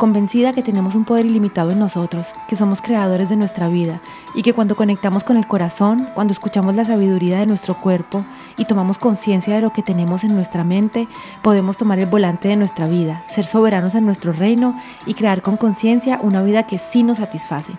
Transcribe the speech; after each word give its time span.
convencida 0.00 0.54
que 0.54 0.62
tenemos 0.62 0.94
un 0.94 1.04
poder 1.04 1.26
ilimitado 1.26 1.72
en 1.72 1.78
nosotros, 1.78 2.28
que 2.48 2.56
somos 2.56 2.80
creadores 2.80 3.28
de 3.28 3.36
nuestra 3.36 3.68
vida 3.68 4.00
y 4.34 4.42
que 4.42 4.54
cuando 4.54 4.74
conectamos 4.74 5.24
con 5.24 5.36
el 5.36 5.46
corazón, 5.46 6.08
cuando 6.14 6.32
escuchamos 6.32 6.74
la 6.74 6.86
sabiduría 6.86 7.38
de 7.38 7.44
nuestro 7.44 7.74
cuerpo 7.74 8.24
y 8.56 8.64
tomamos 8.64 8.96
conciencia 8.96 9.54
de 9.54 9.60
lo 9.60 9.74
que 9.74 9.82
tenemos 9.82 10.24
en 10.24 10.34
nuestra 10.34 10.64
mente, 10.64 11.06
podemos 11.42 11.76
tomar 11.76 11.98
el 11.98 12.06
volante 12.06 12.48
de 12.48 12.56
nuestra 12.56 12.88
vida, 12.88 13.24
ser 13.28 13.44
soberanos 13.44 13.94
en 13.94 14.06
nuestro 14.06 14.32
reino 14.32 14.74
y 15.04 15.12
crear 15.12 15.42
con 15.42 15.58
conciencia 15.58 16.18
una 16.22 16.42
vida 16.42 16.66
que 16.66 16.78
sí 16.78 17.02
nos 17.02 17.18
satisface, 17.18 17.74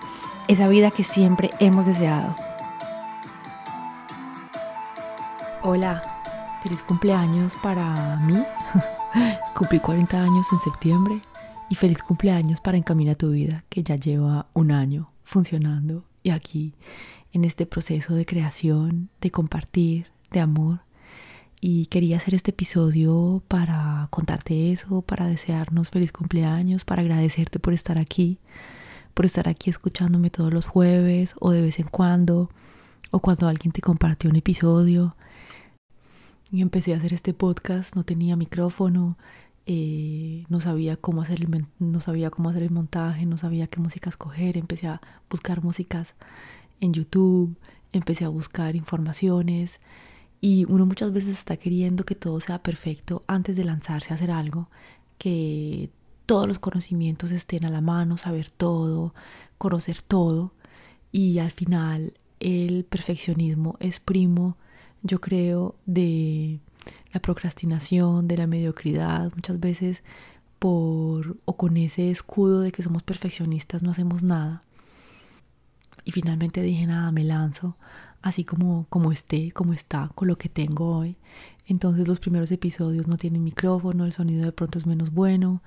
esa 0.47 0.67
vida 0.67 0.91
que 0.91 1.03
siempre 1.03 1.49
hemos 1.57 1.87
deseado. 1.87 2.35
Hola, 5.63 6.03
feliz 6.61 6.83
cumpleaños 6.83 7.55
para 7.55 8.17
mí. 8.17 8.37
Cumplí 9.55 9.79
40 9.79 10.21
años 10.21 10.45
en 10.51 10.59
septiembre 10.59 11.19
y 11.71 11.75
feliz 11.75 12.03
cumpleaños 12.03 12.59
para 12.59 12.77
Encamina 12.77 13.15
tu 13.15 13.31
vida, 13.31 13.63
que 13.69 13.81
ya 13.81 13.95
lleva 13.95 14.47
un 14.53 14.73
año 14.73 15.09
funcionando 15.23 16.03
y 16.21 16.31
aquí 16.31 16.73
en 17.31 17.45
este 17.45 17.65
proceso 17.65 18.13
de 18.13 18.25
creación, 18.25 19.09
de 19.21 19.31
compartir, 19.31 20.07
de 20.31 20.41
amor. 20.41 20.81
Y 21.61 21.85
quería 21.85 22.17
hacer 22.17 22.35
este 22.35 22.51
episodio 22.51 23.41
para 23.47 24.09
contarte 24.11 24.73
eso, 24.73 25.01
para 25.01 25.27
desearnos 25.27 25.89
feliz 25.89 26.11
cumpleaños, 26.11 26.83
para 26.83 27.03
agradecerte 27.03 27.57
por 27.57 27.73
estar 27.73 27.97
aquí, 27.97 28.37
por 29.13 29.25
estar 29.25 29.47
aquí 29.47 29.69
escuchándome 29.69 30.29
todos 30.29 30.51
los 30.51 30.65
jueves 30.65 31.35
o 31.39 31.51
de 31.51 31.61
vez 31.61 31.79
en 31.79 31.87
cuando, 31.87 32.49
o 33.11 33.21
cuando 33.21 33.47
alguien 33.47 33.71
te 33.71 33.79
compartió 33.79 34.29
un 34.29 34.35
episodio. 34.35 35.15
Y 36.51 36.61
empecé 36.61 36.93
a 36.93 36.97
hacer 36.97 37.13
este 37.13 37.33
podcast, 37.33 37.95
no 37.95 38.03
tenía 38.03 38.35
micrófono, 38.35 39.17
eh, 39.73 40.43
no 40.49 40.59
sabía 40.59 40.97
cómo 40.97 41.21
hacer 41.21 41.39
el, 41.39 41.65
no 41.79 42.01
sabía 42.01 42.29
cómo 42.29 42.49
hacer 42.49 42.63
el 42.63 42.71
montaje, 42.71 43.25
no 43.25 43.37
sabía 43.37 43.67
qué 43.67 43.79
música 43.79 44.09
escoger, 44.09 44.57
empecé 44.57 44.87
a 44.87 44.99
buscar 45.29 45.63
músicas 45.63 46.13
en 46.81 46.91
YouTube, 46.91 47.57
empecé 47.93 48.25
a 48.25 48.27
buscar 48.27 48.75
informaciones 48.75 49.79
y 50.41 50.65
uno 50.65 50.85
muchas 50.85 51.13
veces 51.13 51.37
está 51.37 51.55
queriendo 51.55 52.03
que 52.03 52.15
todo 52.15 52.41
sea 52.41 52.61
perfecto 52.61 53.21
antes 53.27 53.55
de 53.55 53.63
lanzarse 53.63 54.11
a 54.11 54.15
hacer 54.15 54.29
algo, 54.29 54.69
que 55.17 55.89
todos 56.25 56.49
los 56.49 56.59
conocimientos 56.59 57.31
estén 57.31 57.63
a 57.63 57.69
la 57.69 57.79
mano, 57.79 58.17
saber 58.17 58.49
todo, 58.49 59.13
conocer 59.57 60.01
todo 60.01 60.53
y 61.13 61.39
al 61.39 61.51
final 61.51 62.13
el 62.41 62.83
perfeccionismo 62.83 63.77
es 63.79 64.01
primo, 64.01 64.57
yo 65.01 65.21
creo, 65.21 65.75
de 65.85 66.59
la 67.13 67.21
procrastinación, 67.21 68.27
de 68.27 68.37
la 68.37 68.47
mediocridad, 68.47 69.31
muchas 69.35 69.59
veces 69.59 70.03
por 70.59 71.37
o 71.45 71.57
con 71.57 71.77
ese 71.77 72.11
escudo 72.11 72.61
de 72.61 72.71
que 72.71 72.83
somos 72.83 73.03
perfeccionistas 73.03 73.83
no 73.83 73.91
hacemos 73.91 74.23
nada. 74.23 74.63
Y 76.03 76.11
finalmente 76.11 76.61
dije, 76.61 76.85
nada, 76.87 77.11
me 77.11 77.23
lanzo 77.23 77.77
así 78.21 78.43
como 78.43 78.85
como 78.89 79.11
esté, 79.11 79.51
como 79.51 79.73
está, 79.73 80.09
con 80.15 80.27
lo 80.27 80.37
que 80.37 80.49
tengo 80.49 80.97
hoy. 80.97 81.17
Entonces 81.67 82.07
los 82.07 82.19
primeros 82.19 82.51
episodios 82.51 83.07
no 83.07 83.17
tienen 83.17 83.43
micrófono, 83.43 84.05
el 84.05 84.11
sonido 84.11 84.45
de 84.45 84.51
pronto 84.51 84.77
es 84.77 84.85
menos 84.85 85.11
bueno 85.11 85.61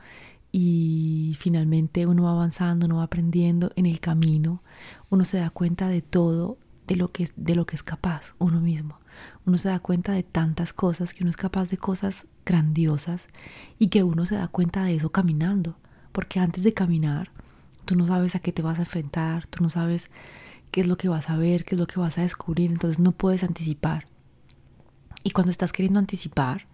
y 0.52 1.36
finalmente 1.40 2.06
uno 2.06 2.24
va 2.24 2.32
avanzando, 2.32 2.86
uno 2.86 2.98
va 2.98 3.04
aprendiendo 3.04 3.72
en 3.74 3.86
el 3.86 4.00
camino, 4.00 4.62
uno 5.10 5.24
se 5.24 5.38
da 5.38 5.50
cuenta 5.50 5.88
de 5.88 6.02
todo 6.02 6.58
de 6.86 6.96
lo 6.96 7.12
que 7.12 7.24
es, 7.24 7.32
de 7.36 7.54
lo 7.54 7.66
que 7.66 7.76
es 7.76 7.82
capaz 7.82 8.34
uno 8.38 8.60
mismo. 8.60 8.98
Uno 9.46 9.58
se 9.58 9.68
da 9.68 9.78
cuenta 9.78 10.12
de 10.12 10.22
tantas 10.22 10.72
cosas, 10.72 11.14
que 11.14 11.22
uno 11.22 11.30
es 11.30 11.36
capaz 11.36 11.68
de 11.70 11.76
cosas 11.76 12.26
grandiosas 12.44 13.28
y 13.78 13.88
que 13.88 14.02
uno 14.02 14.26
se 14.26 14.34
da 14.34 14.48
cuenta 14.48 14.84
de 14.84 14.96
eso 14.96 15.10
caminando. 15.10 15.76
Porque 16.12 16.40
antes 16.40 16.64
de 16.64 16.74
caminar, 16.74 17.30
tú 17.84 17.96
no 17.96 18.06
sabes 18.06 18.34
a 18.34 18.40
qué 18.40 18.52
te 18.52 18.62
vas 18.62 18.78
a 18.78 18.82
enfrentar, 18.82 19.46
tú 19.46 19.62
no 19.62 19.68
sabes 19.68 20.10
qué 20.70 20.80
es 20.80 20.88
lo 20.88 20.96
que 20.96 21.08
vas 21.08 21.30
a 21.30 21.36
ver, 21.36 21.64
qué 21.64 21.74
es 21.74 21.80
lo 21.80 21.86
que 21.86 22.00
vas 22.00 22.18
a 22.18 22.22
descubrir, 22.22 22.70
entonces 22.70 22.98
no 22.98 23.12
puedes 23.12 23.44
anticipar. 23.44 24.06
Y 25.22 25.30
cuando 25.30 25.50
estás 25.50 25.72
queriendo 25.72 26.00
anticipar, 26.00 26.66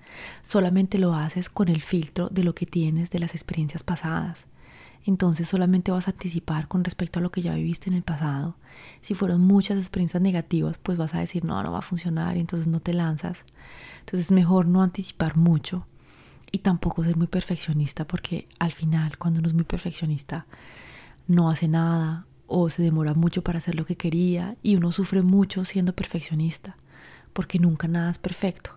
solamente 0.42 0.98
lo 0.98 1.14
haces 1.14 1.48
con 1.48 1.68
el 1.68 1.82
filtro 1.82 2.28
de 2.28 2.42
lo 2.42 2.54
que 2.54 2.66
tienes 2.66 3.10
de 3.10 3.20
las 3.20 3.34
experiencias 3.34 3.82
pasadas 3.82 4.46
entonces 5.04 5.48
solamente 5.48 5.90
vas 5.90 6.08
a 6.08 6.12
anticipar 6.12 6.68
con 6.68 6.84
respecto 6.84 7.18
a 7.18 7.22
lo 7.22 7.30
que 7.30 7.42
ya 7.42 7.54
viviste 7.54 7.88
en 7.88 7.96
el 7.96 8.02
pasado. 8.02 8.56
Si 9.00 9.14
fueron 9.14 9.40
muchas 9.40 9.78
experiencias 9.78 10.22
negativas, 10.22 10.78
pues 10.78 10.98
vas 10.98 11.14
a 11.14 11.20
decir, 11.20 11.44
no, 11.44 11.62
no 11.62 11.72
va 11.72 11.78
a 11.78 11.82
funcionar 11.82 12.36
y 12.36 12.40
entonces 12.40 12.66
no 12.66 12.80
te 12.80 12.92
lanzas. 12.92 13.44
Entonces 14.00 14.26
es 14.26 14.32
mejor 14.32 14.66
no 14.66 14.82
anticipar 14.82 15.36
mucho 15.36 15.86
y 16.52 16.58
tampoco 16.58 17.04
ser 17.04 17.16
muy 17.16 17.26
perfeccionista 17.26 18.06
porque 18.06 18.48
al 18.58 18.72
final 18.72 19.18
cuando 19.18 19.38
uno 19.38 19.48
es 19.48 19.54
muy 19.54 19.64
perfeccionista 19.64 20.46
no 21.28 21.50
hace 21.50 21.68
nada 21.68 22.26
o 22.46 22.68
se 22.68 22.82
demora 22.82 23.14
mucho 23.14 23.42
para 23.42 23.58
hacer 23.58 23.76
lo 23.76 23.86
que 23.86 23.96
quería 23.96 24.56
y 24.62 24.76
uno 24.76 24.90
sufre 24.90 25.22
mucho 25.22 25.64
siendo 25.64 25.94
perfeccionista 25.94 26.76
porque 27.32 27.58
nunca 27.58 27.88
nada 27.88 28.10
es 28.10 28.18
perfecto. 28.18 28.72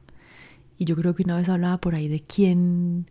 Y 0.77 0.85
yo 0.85 0.95
creo 0.95 1.15
que 1.15 1.23
una 1.23 1.37
vez 1.37 1.49
hablaba 1.49 1.79
por 1.79 1.95
ahí 1.95 2.07
de 2.07 2.21
quién 2.21 3.07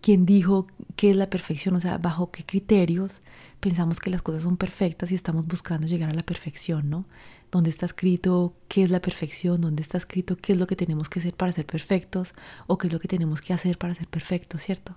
quién 0.00 0.26
dijo 0.26 0.66
qué 0.96 1.10
es 1.10 1.16
la 1.16 1.30
perfección, 1.30 1.76
o 1.76 1.80
sea, 1.80 1.98
bajo 1.98 2.30
qué 2.30 2.44
criterios 2.44 3.20
pensamos 3.60 4.00
que 4.00 4.10
las 4.10 4.22
cosas 4.22 4.42
son 4.42 4.56
perfectas 4.56 5.12
y 5.12 5.14
estamos 5.14 5.46
buscando 5.46 5.86
llegar 5.86 6.10
a 6.10 6.14
la 6.14 6.22
perfección, 6.22 6.88
¿no? 6.88 7.04
¿Dónde 7.52 7.70
está 7.70 7.86
escrito 7.86 8.54
qué 8.68 8.82
es 8.84 8.90
la 8.90 9.00
perfección? 9.00 9.60
¿Dónde 9.60 9.82
está 9.82 9.98
escrito 9.98 10.36
qué 10.36 10.52
es 10.52 10.58
lo 10.58 10.66
que 10.66 10.76
tenemos 10.76 11.08
que 11.08 11.18
hacer 11.18 11.34
para 11.34 11.52
ser 11.52 11.66
perfectos? 11.66 12.34
¿O 12.66 12.78
qué 12.78 12.86
es 12.86 12.92
lo 12.92 13.00
que 13.00 13.08
tenemos 13.08 13.40
que 13.40 13.52
hacer 13.52 13.76
para 13.76 13.94
ser 13.94 14.06
perfectos, 14.06 14.62
¿cierto? 14.62 14.96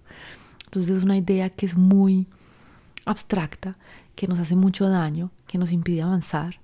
Entonces 0.66 0.97
es 0.97 1.03
una 1.03 1.18
idea 1.18 1.50
que 1.50 1.66
es 1.66 1.75
muy 1.75 2.28
abstracta, 3.06 3.78
que 4.16 4.28
nos 4.28 4.40
hace 4.40 4.56
mucho 4.56 4.88
daño, 4.88 5.31
que 5.47 5.58
nos 5.58 5.72
impide 5.72 6.03
avanzar 6.03 6.59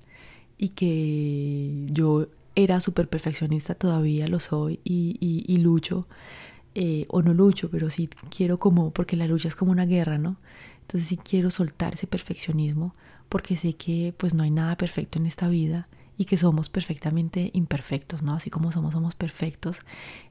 y 0.57 0.69
que 0.69 1.85
yo 1.91 2.27
era 2.55 2.79
súper 2.79 3.09
perfeccionista, 3.09 3.75
todavía 3.75 4.27
lo 4.27 4.39
soy 4.39 4.79
y, 4.83 5.17
y 5.19 5.57
lucho 5.57 6.07
eh, 6.81 7.05
o 7.09 7.21
no 7.21 7.33
lucho, 7.33 7.69
pero 7.69 7.89
sí 7.89 8.07
quiero 8.33 8.57
como, 8.57 8.91
porque 8.91 9.17
la 9.17 9.27
lucha 9.27 9.49
es 9.49 9.55
como 9.55 9.73
una 9.73 9.85
guerra, 9.85 10.17
¿no? 10.17 10.37
Entonces 10.79 11.09
sí 11.09 11.17
quiero 11.17 11.49
soltar 11.51 11.95
ese 11.95 12.07
perfeccionismo 12.07 12.93
porque 13.27 13.57
sé 13.57 13.73
que 13.75 14.13
pues 14.17 14.33
no 14.33 14.43
hay 14.43 14.49
nada 14.49 14.77
perfecto 14.77 15.19
en 15.19 15.25
esta 15.25 15.49
vida 15.49 15.89
y 16.17 16.23
que 16.23 16.37
somos 16.37 16.69
perfectamente 16.69 17.51
imperfectos, 17.53 18.23
¿no? 18.23 18.33
Así 18.33 18.49
como 18.49 18.71
somos, 18.71 18.93
somos 18.93 19.13
perfectos. 19.13 19.81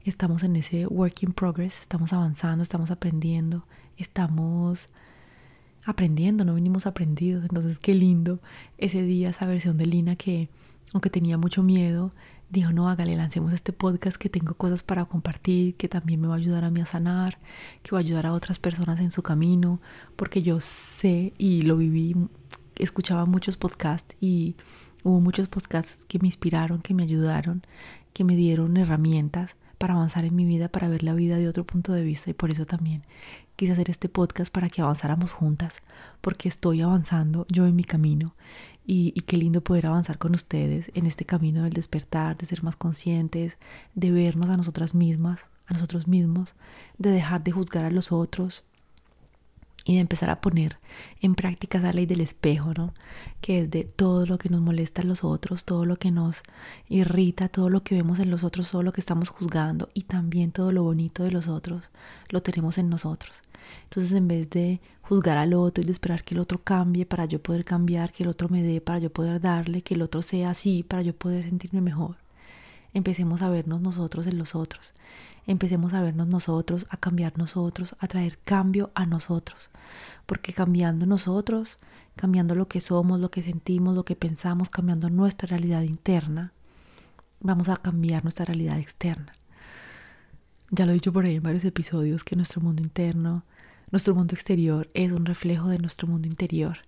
Estamos 0.05 0.41
en 0.41 0.55
ese 0.55 0.87
work 0.87 1.21
in 1.21 1.33
progress, 1.33 1.81
estamos 1.81 2.13
avanzando, 2.13 2.63
estamos 2.63 2.89
aprendiendo, 2.89 3.67
estamos 3.95 4.89
aprendiendo, 5.85 6.45
no 6.45 6.55
venimos 6.55 6.87
aprendidos. 6.87 7.43
Entonces 7.43 7.77
qué 7.77 7.93
lindo 7.93 8.41
ese 8.79 9.03
día, 9.03 9.29
esa 9.29 9.45
versión 9.45 9.77
de 9.77 9.85
Lina 9.85 10.15
que, 10.15 10.49
aunque 10.93 11.11
tenía 11.11 11.37
mucho 11.37 11.61
miedo, 11.61 12.11
dijo, 12.49 12.71
no, 12.71 12.89
hágale, 12.89 13.15
lancemos 13.15 13.53
este 13.53 13.73
podcast 13.73 14.17
que 14.17 14.29
tengo 14.29 14.55
cosas 14.55 14.83
para 14.83 15.05
compartir, 15.05 15.75
que 15.75 15.87
también 15.87 16.19
me 16.19 16.27
va 16.27 16.33
a 16.35 16.37
ayudar 16.37 16.63
a 16.63 16.71
mí 16.71 16.81
a 16.81 16.85
sanar, 16.85 17.39
que 17.83 17.91
va 17.91 17.99
a 17.99 18.01
ayudar 18.01 18.25
a 18.25 18.33
otras 18.33 18.59
personas 18.59 18.99
en 18.99 19.11
su 19.11 19.21
camino, 19.21 19.79
porque 20.15 20.41
yo 20.41 20.59
sé 20.59 21.33
y 21.37 21.61
lo 21.61 21.77
viví, 21.77 22.15
escuchaba 22.77 23.25
muchos 23.25 23.57
podcasts 23.57 24.15
y 24.19 24.55
hubo 25.03 25.19
muchos 25.21 25.47
podcasts 25.47 26.03
que 26.07 26.19
me 26.19 26.27
inspiraron, 26.27 26.81
que 26.81 26.93
me 26.93 27.03
ayudaron, 27.03 27.63
que 28.13 28.23
me 28.23 28.35
dieron 28.35 28.77
herramientas 28.77 29.55
para 29.77 29.93
avanzar 29.93 30.25
en 30.25 30.35
mi 30.35 30.45
vida, 30.45 30.69
para 30.69 30.89
ver 30.89 31.03
la 31.03 31.13
vida 31.13 31.37
de 31.37 31.47
otro 31.47 31.65
punto 31.65 31.93
de 31.93 32.03
vista 32.03 32.29
y 32.29 32.33
por 32.33 32.51
eso 32.51 32.65
también 32.65 33.03
quise 33.55 33.73
hacer 33.73 33.89
este 33.89 34.07
podcast 34.07 34.53
para 34.53 34.69
que 34.69 34.81
avanzáramos 34.81 35.33
juntas, 35.33 35.81
porque 36.21 36.47
estoy 36.47 36.81
avanzando 36.81 37.45
yo 37.49 37.67
en 37.67 37.75
mi 37.75 37.83
camino 37.83 38.33
y, 38.91 39.11
qué 39.27 39.37
lindo 39.37 39.61
poder 39.61 39.85
avanzar 39.85 40.17
con 40.17 40.33
ustedes 40.33 40.89
en 40.95 41.05
este 41.05 41.23
camino 41.23 41.61
del 41.61 41.73
despertar, 41.73 42.35
de 42.37 42.47
ser 42.47 42.63
más 42.63 42.75
conscientes, 42.75 43.55
de 43.93 44.09
vernos 44.09 44.49
a 44.49 44.57
nosotras 44.57 44.95
mismas, 44.95 45.41
a 45.67 45.75
nosotros 45.75 46.07
mismos, 46.07 46.55
de 46.97 47.11
dejar 47.11 47.43
de 47.43 47.51
juzgar 47.51 47.85
a 47.85 47.91
los 47.91 48.11
otros 48.11 48.63
y 49.85 49.93
de 49.93 50.01
empezar 50.01 50.31
a 50.31 50.41
poner 50.41 50.79
en 51.21 51.35
práctica 51.35 51.77
esa 51.77 51.93
ley 51.93 52.07
del 52.07 52.21
espejo, 52.21 52.73
¿no? 52.73 52.95
Que 53.41 53.61
es 53.61 53.69
de 53.69 53.83
todo 53.83 54.25
lo 54.25 54.39
que 54.39 54.49
nos 54.49 54.59
molesta 54.59 55.03
a 55.03 55.05
los 55.05 55.23
otros, 55.23 55.65
todo 55.65 55.85
lo 55.85 55.95
que 55.95 56.09
nos 56.09 56.41
irrita, 56.87 57.47
todo 57.47 57.69
lo 57.69 57.83
que 57.83 57.93
vemos 57.93 58.17
en 58.17 58.31
los 58.31 58.43
otros, 58.43 58.71
todo 58.71 58.81
lo 58.81 58.91
que 58.91 59.01
estamos 59.01 59.29
juzgando 59.29 59.89
y 59.93 60.03
también 60.03 60.51
todo 60.51 60.71
lo 60.71 60.81
bonito 60.81 61.21
de 61.21 61.29
los 61.29 61.47
otros, 61.47 61.91
lo 62.29 62.41
tenemos 62.41 62.79
en 62.79 62.89
nosotros. 62.89 63.43
Entonces 63.83 64.11
en 64.11 64.27
vez 64.27 64.49
de 64.49 64.81
juzgar 65.01 65.37
al 65.37 65.53
otro 65.53 65.81
y 65.81 65.85
de 65.85 65.91
esperar 65.91 66.23
que 66.23 66.35
el 66.35 66.39
otro 66.39 66.59
cambie 66.63 67.05
para 67.05 67.25
yo 67.25 67.41
poder 67.41 67.65
cambiar, 67.65 68.11
que 68.11 68.23
el 68.23 68.29
otro 68.29 68.49
me 68.49 68.63
dé 68.63 68.81
para 68.81 68.99
yo 68.99 69.11
poder 69.11 69.41
darle, 69.41 69.81
que 69.81 69.95
el 69.95 70.01
otro 70.01 70.21
sea 70.21 70.51
así 70.51 70.83
para 70.83 71.01
yo 71.01 71.15
poder 71.15 71.45
sentirme 71.45 71.81
mejor, 71.81 72.17
empecemos 72.93 73.41
a 73.41 73.49
vernos 73.49 73.81
nosotros 73.81 74.27
en 74.27 74.37
los 74.37 74.55
otros. 74.55 74.93
Empecemos 75.47 75.93
a 75.93 76.01
vernos 76.01 76.27
nosotros, 76.27 76.85
a 76.91 76.97
cambiar 76.97 77.37
nosotros, 77.37 77.95
a 77.99 78.07
traer 78.07 78.37
cambio 78.43 78.91
a 78.93 79.07
nosotros. 79.07 79.71
Porque 80.27 80.53
cambiando 80.53 81.07
nosotros, 81.07 81.79
cambiando 82.15 82.53
lo 82.53 82.67
que 82.67 82.81
somos, 82.81 83.19
lo 83.19 83.31
que 83.31 83.41
sentimos, 83.41 83.95
lo 83.95 84.05
que 84.05 84.15
pensamos, 84.15 84.69
cambiando 84.69 85.09
nuestra 85.09 85.47
realidad 85.47 85.81
interna, 85.81 86.53
vamos 87.39 87.67
a 87.69 87.77
cambiar 87.77 88.23
nuestra 88.23 88.45
realidad 88.45 88.77
externa. 88.77 89.31
Ya 90.71 90.85
lo 90.85 90.91
he 90.91 90.95
dicho 90.95 91.11
por 91.11 91.25
ahí 91.25 91.35
en 91.35 91.43
varios 91.43 91.65
episodios 91.65 92.23
que 92.23 92.35
nuestro 92.35 92.61
mundo 92.61 92.83
interno, 92.83 93.43
nuestro 93.91 94.13
mundo 94.13 94.35
exterior 94.35 94.87
es 94.93 95.11
un 95.11 95.25
reflejo 95.25 95.67
de 95.67 95.79
nuestro 95.79 96.07
mundo 96.07 96.27
interior. 96.27 96.79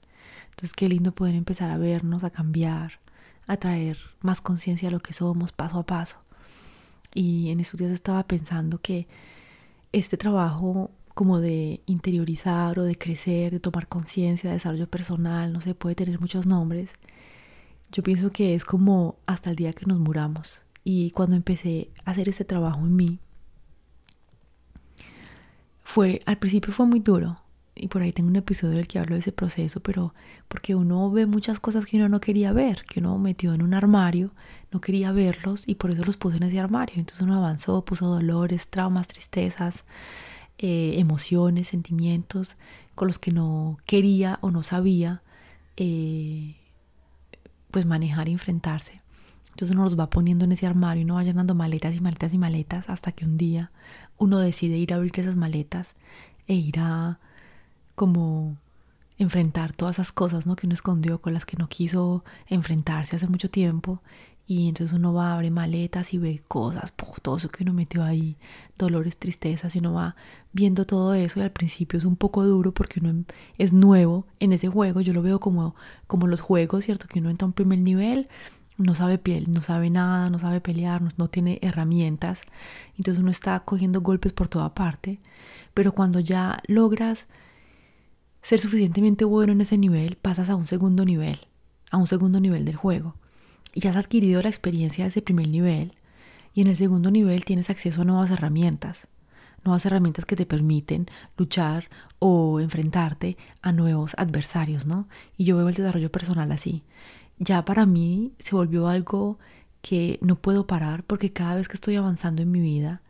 Entonces 0.51 0.73
qué 0.73 0.87
lindo 0.87 1.13
poder 1.13 1.33
empezar 1.33 1.71
a 1.71 1.79
vernos, 1.79 2.23
a 2.23 2.29
cambiar, 2.29 2.99
a 3.47 3.57
traer 3.57 3.97
más 4.21 4.39
conciencia 4.39 4.89
a 4.89 4.91
lo 4.91 4.99
que 4.99 5.13
somos 5.13 5.51
paso 5.51 5.79
a 5.79 5.85
paso. 5.85 6.19
Y 7.13 7.49
en 7.49 7.59
estos 7.59 7.79
días 7.79 7.91
estaba 7.91 8.23
pensando 8.23 8.79
que 8.79 9.07
este 9.91 10.15
trabajo 10.15 10.91
como 11.15 11.39
de 11.39 11.81
interiorizar 11.87 12.77
o 12.79 12.83
de 12.83 12.97
crecer, 12.97 13.51
de 13.51 13.59
tomar 13.59 13.87
conciencia, 13.87 14.49
de 14.49 14.57
desarrollo 14.57 14.87
personal, 14.87 15.51
no 15.51 15.59
sé, 15.59 15.73
puede 15.73 15.95
tener 15.95 16.19
muchos 16.19 16.45
nombres. 16.45 16.91
Yo 17.91 18.03
pienso 18.03 18.31
que 18.31 18.53
es 18.53 18.63
como 18.63 19.17
hasta 19.25 19.49
el 19.49 19.55
día 19.55 19.73
que 19.73 19.87
nos 19.87 19.99
muramos. 19.99 20.61
Y 20.83 21.11
cuando 21.11 21.35
empecé 21.35 21.89
a 22.05 22.11
hacer 22.11 22.29
ese 22.29 22.45
trabajo 22.45 22.79
en 22.79 22.95
mí, 22.95 23.19
fue, 25.91 26.21
al 26.25 26.37
principio 26.37 26.71
fue 26.71 26.85
muy 26.85 27.01
duro, 27.01 27.41
y 27.75 27.89
por 27.89 28.01
ahí 28.01 28.13
tengo 28.13 28.29
un 28.29 28.37
episodio 28.37 28.77
del 28.77 28.87
que 28.87 28.97
hablo 28.97 29.15
de 29.15 29.19
ese 29.19 29.33
proceso, 29.33 29.81
pero 29.81 30.13
porque 30.47 30.73
uno 30.73 31.11
ve 31.11 31.25
muchas 31.25 31.59
cosas 31.59 31.85
que 31.85 31.97
uno 31.97 32.07
no 32.07 32.21
quería 32.21 32.53
ver, 32.53 32.85
que 32.85 33.01
uno 33.01 33.17
metió 33.17 33.53
en 33.53 33.61
un 33.61 33.73
armario, 33.73 34.31
no 34.71 34.79
quería 34.79 35.11
verlos 35.11 35.67
y 35.67 35.75
por 35.75 35.91
eso 35.91 36.05
los 36.05 36.15
puso 36.15 36.37
en 36.37 36.43
ese 36.43 36.61
armario. 36.61 36.95
Entonces 36.97 37.21
uno 37.21 37.35
avanzó, 37.35 37.83
puso 37.83 38.07
dolores, 38.07 38.69
traumas, 38.69 39.07
tristezas, 39.07 39.83
eh, 40.59 40.95
emociones, 40.97 41.67
sentimientos 41.67 42.55
con 42.95 43.07
los 43.09 43.19
que 43.19 43.31
no 43.33 43.77
quería 43.85 44.39
o 44.41 44.49
no 44.49 44.63
sabía 44.63 45.23
eh, 45.75 46.55
pues 47.69 47.85
manejar 47.85 48.29
y 48.29 48.31
enfrentarse. 48.31 49.01
Entonces 49.49 49.75
uno 49.75 49.83
los 49.83 49.99
va 49.99 50.09
poniendo 50.09 50.45
en 50.45 50.53
ese 50.53 50.65
armario 50.65 51.01
y 51.01 51.03
uno 51.03 51.15
va 51.15 51.23
llenando 51.23 51.53
maletas 51.53 51.97
y 51.97 51.99
maletas 51.99 52.33
y 52.33 52.37
maletas 52.37 52.89
hasta 52.89 53.11
que 53.11 53.25
un 53.25 53.37
día 53.37 53.71
uno 54.21 54.37
decide 54.37 54.77
ir 54.77 54.93
a 54.93 54.97
abrir 54.97 55.11
esas 55.19 55.35
maletas 55.35 55.95
e 56.47 56.53
ir 56.53 56.79
a 56.79 57.19
como 57.95 58.55
enfrentar 59.17 59.75
todas 59.75 59.95
esas 59.95 60.11
cosas 60.11 60.45
¿no? 60.45 60.55
que 60.55 60.67
uno 60.67 60.75
escondió, 60.75 61.19
con 61.21 61.33
las 61.33 61.45
que 61.45 61.57
no 61.57 61.67
quiso 61.67 62.23
enfrentarse 62.47 63.15
hace 63.15 63.27
mucho 63.27 63.49
tiempo. 63.49 64.01
Y 64.45 64.67
entonces 64.67 64.95
uno 64.95 65.11
va, 65.13 65.33
abre 65.33 65.49
maletas 65.49 66.13
y 66.13 66.19
ve 66.19 66.43
cosas, 66.47 66.93
todo 67.21 67.37
eso 67.37 67.49
que 67.49 67.63
uno 67.63 67.73
metió 67.73 68.03
ahí, 68.03 68.37
dolores, 68.77 69.17
tristezas, 69.17 69.75
y 69.75 69.79
uno 69.79 69.93
va 69.93 70.15
viendo 70.51 70.85
todo 70.85 71.13
eso. 71.15 71.39
Y 71.39 71.43
al 71.43 71.51
principio 71.51 71.97
es 71.97 72.05
un 72.05 72.15
poco 72.15 72.43
duro 72.43 72.73
porque 72.73 72.99
uno 72.99 73.23
es 73.57 73.73
nuevo 73.73 74.27
en 74.39 74.53
ese 74.53 74.67
juego. 74.67 75.01
Yo 75.01 75.13
lo 75.13 75.23
veo 75.23 75.39
como, 75.39 75.75
como 76.05 76.27
los 76.27 76.41
juegos, 76.41 76.85
¿cierto? 76.85 77.07
Que 77.07 77.19
uno 77.19 77.29
entra 77.31 77.45
a 77.45 77.47
un 77.47 77.53
primer 77.53 77.79
nivel 77.79 78.27
no 78.81 78.95
sabe 78.95 79.17
piel, 79.17 79.51
no 79.51 79.61
sabe 79.61 79.89
nada, 79.89 80.29
no 80.29 80.39
sabe 80.39 80.61
pelear, 80.61 81.01
no, 81.17 81.27
tiene 81.29 81.59
herramientas, 81.61 82.41
entonces 82.97 83.19
uno 83.19 83.31
está 83.31 83.59
cogiendo 83.61 84.01
golpes 84.01 84.33
por 84.33 84.47
toda 84.47 84.73
parte, 84.73 85.19
pero 85.73 85.93
cuando 85.93 86.19
ya 86.19 86.61
logras 86.67 87.27
ser 88.41 88.59
suficientemente 88.59 89.25
bueno 89.25 89.53
en 89.53 89.61
ese 89.61 89.77
nivel, 89.77 90.17
pasas 90.21 90.49
a 90.49 90.55
un 90.55 90.67
segundo 90.67 91.05
nivel, 91.05 91.39
a 91.91 91.97
un 91.97 92.07
segundo 92.07 92.39
nivel 92.39 92.65
del 92.65 92.75
juego, 92.75 93.15
y 93.73 93.87
has 93.87 93.95
adquirido 93.95 94.41
la 94.41 94.49
experiencia 94.49 95.05
de 95.05 95.09
ese 95.09 95.21
primer 95.21 95.47
nivel, 95.47 95.93
y 96.53 96.61
en 96.61 96.67
el 96.67 96.75
segundo 96.75 97.11
nivel 97.11 97.45
tienes 97.45 97.69
acceso 97.69 98.01
a 98.01 98.05
nuevas 98.05 98.31
herramientas, 98.31 99.07
nuevas 99.63 99.85
herramientas 99.85 100.25
que 100.25 100.35
te 100.35 100.45
permiten 100.45 101.05
luchar 101.37 101.89
o 102.19 102.59
enfrentarte 102.59 103.37
a 103.61 103.71
nuevos 103.71 104.13
adversarios, 104.17 104.87
¿no? 104.87 105.07
Y 105.37 105.45
yo 105.45 105.55
veo 105.55 105.69
el 105.69 105.75
desarrollo 105.75 106.11
personal 106.11 106.51
así 106.51 106.83
ya 107.41 107.65
para 107.65 107.87
mí 107.87 108.33
se 108.37 108.55
volvió 108.55 108.87
algo 108.87 109.39
que 109.81 110.19
no 110.21 110.35
puedo 110.35 110.67
parar 110.67 111.03
porque 111.03 111.33
cada 111.33 111.55
vez 111.55 111.67
que 111.67 111.73
estoy 111.73 111.95
avanzando 111.95 112.43
en 112.43 112.51
mi 112.51 112.61
vida, 112.61 113.01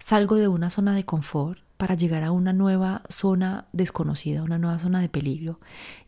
salgo 0.00 0.34
de 0.34 0.48
una 0.48 0.68
zona 0.68 0.96
de 0.96 1.04
confort 1.04 1.60
para 1.76 1.94
llegar 1.94 2.24
a 2.24 2.32
una 2.32 2.52
nueva 2.52 3.02
zona 3.08 3.68
desconocida, 3.72 4.42
una 4.42 4.58
nueva 4.58 4.80
zona 4.80 5.00
de 5.00 5.08
peligro. 5.08 5.60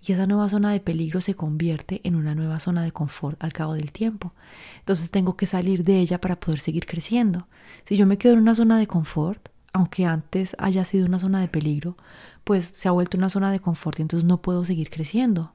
Y 0.05 0.11
esa 0.11 0.27
nueva 0.27 0.49
zona 0.49 0.73
de 0.73 0.81
peligro 0.81 1.21
se 1.21 1.37
convierte 1.37 2.01
en 2.03 2.17
una 2.17 2.35
nueva 2.35 2.59
zona 2.59 2.83
de 2.83 2.91
confort 2.91 3.43
al 3.45 3.53
cabo 3.53 3.75
del 3.75 3.93
tiempo. 3.93 4.35
Entonces 4.81 5.13
tengo 5.13 5.37
que 5.37 5.47
salir 5.47 5.85
de 5.85 6.01
ella 6.01 6.21
para 6.21 6.41
poder 6.41 6.59
seguir 6.59 6.87
creciendo. 6.87 7.47
Si 7.85 7.97
yo 7.97 8.05
me 8.05 8.19
quedo 8.19 8.33
en 8.33 8.41
una 8.41 8.57
zona 8.57 8.81
de 8.81 8.89
confort, 8.89 9.49
aunque 9.73 10.07
antes 10.07 10.57
haya 10.59 10.85
sido 10.85 11.07
una 11.07 11.21
zona 11.21 11.41
de 11.41 11.47
peligro, 11.47 11.97
pues 12.43 12.67
se 12.67 12.89
ha 12.89 12.91
vuelto 12.91 13.17
una 13.17 13.31
zona 13.31 13.53
de 13.53 13.61
confort 13.61 14.01
y 14.01 14.03
entonces 14.03 14.27
no 14.27 14.43
puedo 14.43 14.65
seguir 14.65 14.91
creciendo 14.91 15.53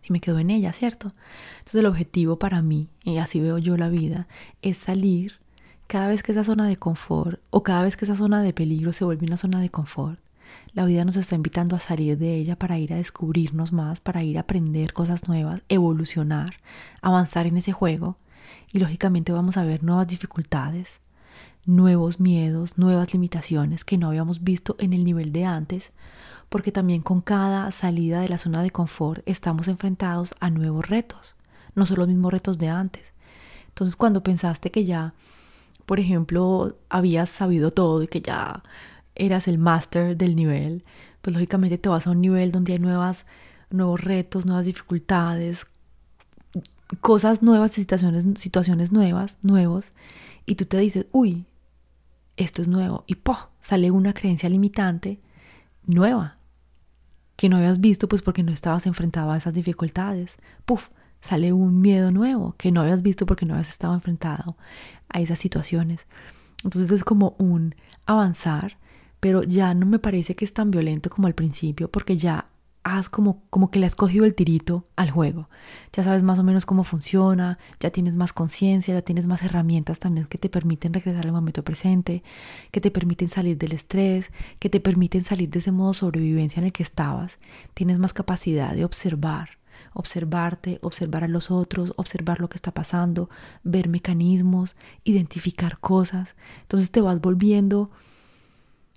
si 0.00 0.12
me 0.12 0.20
quedo 0.20 0.38
en 0.38 0.50
ella, 0.50 0.72
¿cierto? 0.72 1.12
Entonces 1.58 1.76
el 1.76 1.86
objetivo 1.86 2.38
para 2.38 2.62
mí, 2.62 2.88
y 3.04 3.18
así 3.18 3.40
veo 3.40 3.58
yo 3.58 3.76
la 3.76 3.88
vida, 3.88 4.26
es 4.62 4.78
salir 4.78 5.34
cada 5.86 6.08
vez 6.08 6.22
que 6.22 6.32
esa 6.32 6.44
zona 6.44 6.66
de 6.66 6.76
confort 6.76 7.40
o 7.50 7.62
cada 7.62 7.82
vez 7.82 7.96
que 7.96 8.04
esa 8.04 8.16
zona 8.16 8.42
de 8.42 8.52
peligro 8.52 8.92
se 8.92 9.04
vuelve 9.04 9.26
una 9.26 9.36
zona 9.36 9.60
de 9.60 9.70
confort. 9.70 10.20
La 10.72 10.84
vida 10.84 11.04
nos 11.04 11.16
está 11.16 11.34
invitando 11.34 11.76
a 11.76 11.80
salir 11.80 12.16
de 12.16 12.36
ella 12.36 12.56
para 12.56 12.78
ir 12.78 12.92
a 12.92 12.96
descubrirnos 12.96 13.72
más, 13.72 14.00
para 14.00 14.22
ir 14.22 14.38
a 14.38 14.42
aprender 14.42 14.92
cosas 14.92 15.26
nuevas, 15.28 15.62
evolucionar, 15.68 16.54
avanzar 17.02 17.46
en 17.46 17.56
ese 17.56 17.72
juego. 17.72 18.16
Y 18.72 18.78
lógicamente 18.78 19.32
vamos 19.32 19.56
a 19.56 19.64
ver 19.64 19.82
nuevas 19.82 20.06
dificultades, 20.06 21.00
nuevos 21.66 22.20
miedos, 22.20 22.78
nuevas 22.78 23.12
limitaciones 23.12 23.84
que 23.84 23.98
no 23.98 24.08
habíamos 24.08 24.42
visto 24.42 24.76
en 24.78 24.92
el 24.92 25.04
nivel 25.04 25.32
de 25.32 25.44
antes, 25.44 25.92
porque 26.48 26.72
también 26.72 27.02
con 27.02 27.20
cada 27.20 27.70
salida 27.70 28.20
de 28.20 28.28
la 28.28 28.38
zona 28.38 28.62
de 28.62 28.70
confort 28.70 29.22
estamos 29.26 29.68
enfrentados 29.68 30.34
a 30.40 30.50
nuevos 30.50 30.88
retos, 30.88 31.36
no 31.74 31.86
son 31.86 31.98
los 31.98 32.08
mismos 32.08 32.32
retos 32.32 32.58
de 32.58 32.68
antes. 32.68 33.12
Entonces 33.68 33.96
cuando 33.96 34.22
pensaste 34.22 34.70
que 34.70 34.84
ya, 34.84 35.14
por 35.86 36.00
ejemplo, 36.00 36.76
habías 36.88 37.30
sabido 37.30 37.70
todo 37.70 38.02
y 38.02 38.08
que 38.08 38.20
ya 38.20 38.62
eras 39.14 39.48
el 39.48 39.58
máster 39.58 40.16
del 40.16 40.34
nivel, 40.34 40.84
pues 41.20 41.34
lógicamente 41.34 41.78
te 41.78 41.88
vas 41.88 42.06
a 42.06 42.10
un 42.10 42.20
nivel 42.20 42.52
donde 42.52 42.72
hay 42.72 42.78
nuevas, 42.78 43.26
nuevos 43.70 44.00
retos, 44.00 44.46
nuevas 44.46 44.66
dificultades, 44.66 45.66
cosas 47.00 47.42
nuevas, 47.42 47.72
situaciones, 47.72 48.26
situaciones 48.34 48.92
nuevas, 48.92 49.38
nuevos, 49.42 49.92
y 50.46 50.56
tú 50.56 50.64
te 50.64 50.78
dices, 50.78 51.06
uy, 51.12 51.46
esto 52.36 52.62
es 52.62 52.68
nuevo, 52.68 53.04
y 53.06 53.16
¡po! 53.16 53.50
sale 53.60 53.90
una 53.90 54.12
creencia 54.12 54.48
limitante 54.48 55.20
nueva, 55.86 56.38
que 57.36 57.48
no 57.48 57.56
habías 57.56 57.80
visto 57.80 58.08
pues 58.08 58.22
porque 58.22 58.42
no 58.42 58.52
estabas 58.52 58.86
enfrentado 58.86 59.30
a 59.30 59.36
esas 59.38 59.54
dificultades. 59.54 60.36
Puf, 60.66 60.88
sale 61.20 61.52
un 61.52 61.80
miedo 61.80 62.10
nuevo 62.10 62.54
que 62.58 62.70
no 62.70 62.82
habías 62.82 63.02
visto 63.02 63.24
porque 63.26 63.46
no 63.46 63.54
habías 63.54 63.70
estado 63.70 63.94
enfrentado 63.94 64.56
a 65.08 65.20
esas 65.20 65.38
situaciones. 65.38 66.06
Entonces 66.64 66.90
es 66.90 67.04
como 67.04 67.36
un 67.38 67.74
avanzar, 68.04 68.76
pero 69.20 69.42
ya 69.42 69.72
no 69.74 69.86
me 69.86 69.98
parece 69.98 70.34
que 70.34 70.44
es 70.44 70.52
tan 70.52 70.70
violento 70.70 71.08
como 71.08 71.26
al 71.26 71.34
principio 71.34 71.90
porque 71.90 72.16
ya 72.16 72.48
como, 73.08 73.42
como 73.50 73.70
que 73.70 73.78
le 73.78 73.86
has 73.86 73.94
cogido 73.94 74.24
el 74.24 74.34
tirito 74.34 74.86
al 74.96 75.10
juego. 75.10 75.48
Ya 75.92 76.02
sabes 76.02 76.22
más 76.22 76.38
o 76.38 76.42
menos 76.42 76.66
cómo 76.66 76.84
funciona, 76.84 77.58
ya 77.78 77.90
tienes 77.90 78.14
más 78.14 78.32
conciencia, 78.32 78.94
ya 78.94 79.02
tienes 79.02 79.26
más 79.26 79.42
herramientas 79.42 80.00
también 80.00 80.26
que 80.26 80.38
te 80.38 80.48
permiten 80.48 80.92
regresar 80.92 81.26
al 81.26 81.32
momento 81.32 81.62
presente, 81.62 82.22
que 82.70 82.80
te 82.80 82.90
permiten 82.90 83.28
salir 83.28 83.56
del 83.58 83.72
estrés, 83.72 84.30
que 84.58 84.70
te 84.70 84.80
permiten 84.80 85.24
salir 85.24 85.50
de 85.50 85.60
ese 85.60 85.72
modo 85.72 85.94
sobrevivencia 85.94 86.60
en 86.60 86.66
el 86.66 86.72
que 86.72 86.82
estabas. 86.82 87.38
Tienes 87.74 87.98
más 87.98 88.12
capacidad 88.12 88.74
de 88.74 88.84
observar, 88.84 89.58
observarte, 89.92 90.78
observar 90.82 91.24
a 91.24 91.28
los 91.28 91.50
otros, 91.50 91.92
observar 91.96 92.40
lo 92.40 92.48
que 92.48 92.56
está 92.56 92.72
pasando, 92.72 93.30
ver 93.62 93.88
mecanismos, 93.88 94.76
identificar 95.04 95.78
cosas. 95.78 96.34
Entonces 96.62 96.90
te 96.90 97.00
vas 97.00 97.20
volviendo 97.20 97.90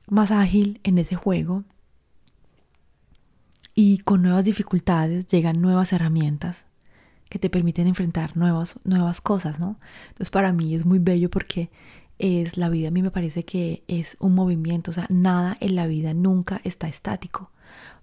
más 0.08 0.32
ágil 0.32 0.80
en 0.84 0.98
ese 0.98 1.16
juego 1.16 1.64
y 3.76 4.00
con 4.00 4.22
nuevas 4.22 4.46
dificultades 4.46 5.28
llegan 5.28 5.62
nuevas 5.62 5.94
herramientas 5.94 6.66
que 7.30 7.40
te 7.40 7.50
permiten 7.50 7.88
enfrentar 7.88 8.38
nuevas, 8.38 8.80
nuevas 8.84 9.20
cosas, 9.20 9.60
¿no? 9.60 9.80
Entonces 10.10 10.30
para 10.30 10.54
mí 10.54 10.76
es 10.76 10.86
muy 10.86 11.00
bello 11.00 11.30
porque 11.32 11.72
es 12.20 12.58
la 12.58 12.70
vida, 12.70 12.90
a 12.90 12.92
mí 12.92 13.02
me 13.02 13.12
parece 13.12 13.44
que 13.44 13.84
es 13.88 14.18
un 14.20 14.36
movimiento, 14.36 14.92
o 14.92 14.94
sea, 14.94 15.08
nada 15.10 15.56
en 15.60 15.76
la 15.76 15.88
vida 15.88 16.14
nunca 16.14 16.62
está 16.64 16.88
estático. 16.88 17.50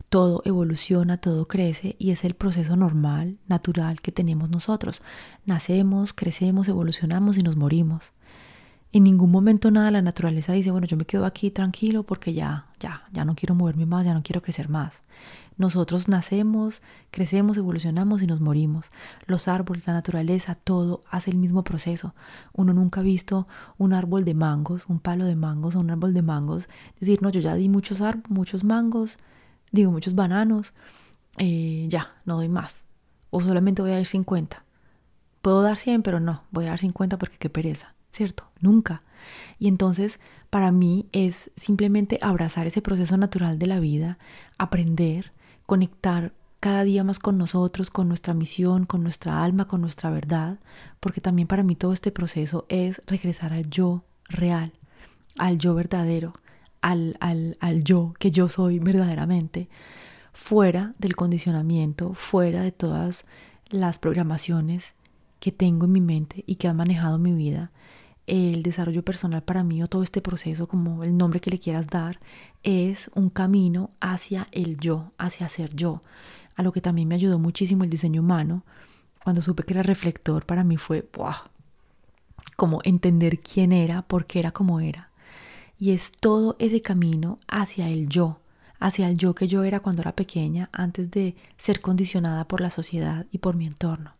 Todo 0.09 0.43
evoluciona, 0.45 1.19
todo 1.19 1.47
crece 1.47 1.95
y 2.00 2.11
es 2.11 2.25
el 2.25 2.35
proceso 2.35 2.75
normal, 2.75 3.39
natural 3.47 4.00
que 4.00 4.11
tenemos 4.11 4.50
nosotros. 4.50 5.00
Nacemos, 5.47 6.12
crecemos, 6.12 6.67
evolucionamos 6.67 7.39
y 7.39 7.43
nos 7.43 7.55
morimos. 7.55 8.11
En 8.93 9.05
ningún 9.05 9.31
momento 9.31 9.71
nada 9.71 9.93
la 9.93 10.03
naturaleza 10.03 10.53
dice, 10.53 10.73
bueno, 10.73 10.89
yo 10.89 10.97
me 10.97 11.05
quedo 11.05 11.25
aquí 11.25 11.53
tranquilo 11.53 12.03
porque 12.03 12.35
ya, 12.35 12.67
ya, 12.81 13.05
ya 13.12 13.25
no 13.25 13.37
quiero 13.37 13.55
moverme 13.55 13.87
más, 13.87 14.05
ya 14.05 14.15
no 14.15 14.25
quiero 14.25 14.43
crecer 14.43 14.69
más. 14.69 15.03
Nosotros 15.61 16.09
nacemos, 16.09 16.81
crecemos, 17.11 17.59
evolucionamos 17.59 18.23
y 18.23 18.26
nos 18.26 18.40
morimos. 18.40 18.90
Los 19.26 19.47
árboles, 19.47 19.87
la 19.87 19.93
naturaleza, 19.93 20.55
todo 20.55 21.02
hace 21.11 21.31
el 21.31 21.37
mismo 21.37 21.64
proceso. 21.64 22.14
Uno 22.55 22.73
nunca 22.73 23.00
ha 23.00 23.02
visto 23.02 23.47
un 23.76 23.93
árbol 23.93 24.25
de 24.25 24.33
mangos, 24.33 24.87
un 24.88 25.00
palo 25.00 25.26
de 25.26 25.37
mangos 25.37 25.76
o 25.76 25.81
un 25.81 25.90
árbol 25.90 26.14
de 26.14 26.23
mangos. 26.23 26.67
Decir, 26.99 27.21
no, 27.21 27.29
yo 27.29 27.40
ya 27.40 27.57
di 27.57 27.69
muchos, 27.69 28.00
muchos 28.31 28.64
mangos, 28.64 29.19
digo, 29.71 29.90
muchos 29.90 30.14
bananos, 30.14 30.73
eh, 31.37 31.85
ya, 31.90 32.14
no 32.25 32.37
doy 32.37 32.49
más. 32.49 32.87
O 33.29 33.43
solamente 33.43 33.83
voy 33.83 33.90
a 33.90 33.97
dar 33.97 34.07
50. 34.07 34.64
Puedo 35.43 35.61
dar 35.61 35.76
100, 35.76 36.02
pero 36.02 36.21
no, 36.21 36.43
voy 36.52 36.64
a 36.64 36.71
dar 36.71 36.79
50 36.79 37.19
porque 37.19 37.37
qué 37.37 37.50
pereza. 37.50 37.95
¿cierto? 38.12 38.45
Nunca. 38.61 39.02
Y 39.59 39.69
entonces, 39.69 40.21
para 40.50 40.73
mí 40.73 41.07
es 41.12 41.50
simplemente 41.57 42.19
abrazar 42.23 42.67
ese 42.67 42.83
proceso 42.83 43.17
natural 43.17 43.59
de 43.59 43.67
la 43.67 43.81
vida, 43.81 44.19
aprender, 44.59 45.33
conectar 45.71 46.33
cada 46.59 46.83
día 46.83 47.05
más 47.05 47.21
con 47.21 47.39
nosotros, 47.39 47.93
con 47.93 48.09
nuestra 48.09 48.35
misión, 48.35 48.87
con 48.87 49.05
nuestra 49.05 49.45
alma, 49.45 49.69
con 49.69 49.81
nuestra 49.81 50.11
verdad, 50.11 50.59
porque 50.99 51.21
también 51.21 51.47
para 51.47 51.62
mí 51.62 51.77
todo 51.77 51.93
este 51.93 52.11
proceso 52.11 52.67
es 52.69 53.00
regresar 53.07 53.53
al 53.53 53.71
yo 53.71 54.03
real, 54.29 54.73
al 55.39 55.59
yo 55.59 55.77
verdadero, 55.77 56.33
al, 56.81 57.17
al, 57.21 57.57
al 57.61 57.85
yo 57.85 58.15
que 58.19 58.33
yo 58.33 58.49
soy 58.49 58.81
verdaderamente, 58.81 59.69
fuera 60.33 60.97
del 60.99 61.15
condicionamiento, 61.15 62.15
fuera 62.15 62.62
de 62.62 62.73
todas 62.73 63.25
las 63.69 64.00
programaciones 64.00 64.95
que 65.39 65.53
tengo 65.53 65.85
en 65.85 65.93
mi 65.93 66.00
mente 66.00 66.43
y 66.49 66.57
que 66.57 66.67
han 66.67 66.79
manejado 66.79 67.17
mi 67.19 67.31
vida 67.31 67.71
el 68.30 68.62
desarrollo 68.62 69.04
personal 69.04 69.42
para 69.42 69.64
mí 69.64 69.82
o 69.82 69.88
todo 69.88 70.04
este 70.04 70.22
proceso, 70.22 70.68
como 70.68 71.02
el 71.02 71.16
nombre 71.16 71.40
que 71.40 71.50
le 71.50 71.58
quieras 71.58 71.88
dar, 71.88 72.20
es 72.62 73.10
un 73.16 73.28
camino 73.28 73.90
hacia 74.00 74.46
el 74.52 74.78
yo, 74.78 75.12
hacia 75.18 75.49
ser 75.49 75.75
yo. 75.75 76.02
A 76.54 76.62
lo 76.62 76.70
que 76.70 76.80
también 76.80 77.08
me 77.08 77.16
ayudó 77.16 77.40
muchísimo 77.40 77.82
el 77.82 77.90
diseño 77.90 78.20
humano. 78.22 78.62
Cuando 79.25 79.42
supe 79.42 79.64
que 79.64 79.72
era 79.72 79.82
reflector, 79.82 80.46
para 80.46 80.62
mí 80.62 80.76
fue 80.76 81.08
como 82.56 82.80
entender 82.84 83.40
quién 83.40 83.72
era, 83.72 84.02
por 84.02 84.26
qué 84.26 84.38
era 84.38 84.52
como 84.52 84.78
era. 84.78 85.10
Y 85.76 85.90
es 85.90 86.12
todo 86.12 86.54
ese 86.60 86.82
camino 86.82 87.40
hacia 87.49 87.88
el 87.88 88.08
yo, 88.08 88.38
hacia 88.78 89.08
el 89.08 89.16
yo 89.18 89.34
que 89.34 89.49
yo 89.49 89.64
era 89.64 89.80
cuando 89.80 90.02
era 90.02 90.14
pequeña, 90.14 90.68
antes 90.72 91.10
de 91.10 91.34
ser 91.56 91.80
condicionada 91.80 92.46
por 92.46 92.60
la 92.60 92.70
sociedad 92.70 93.26
y 93.32 93.38
por 93.38 93.56
mi 93.56 93.66
entorno. 93.66 94.20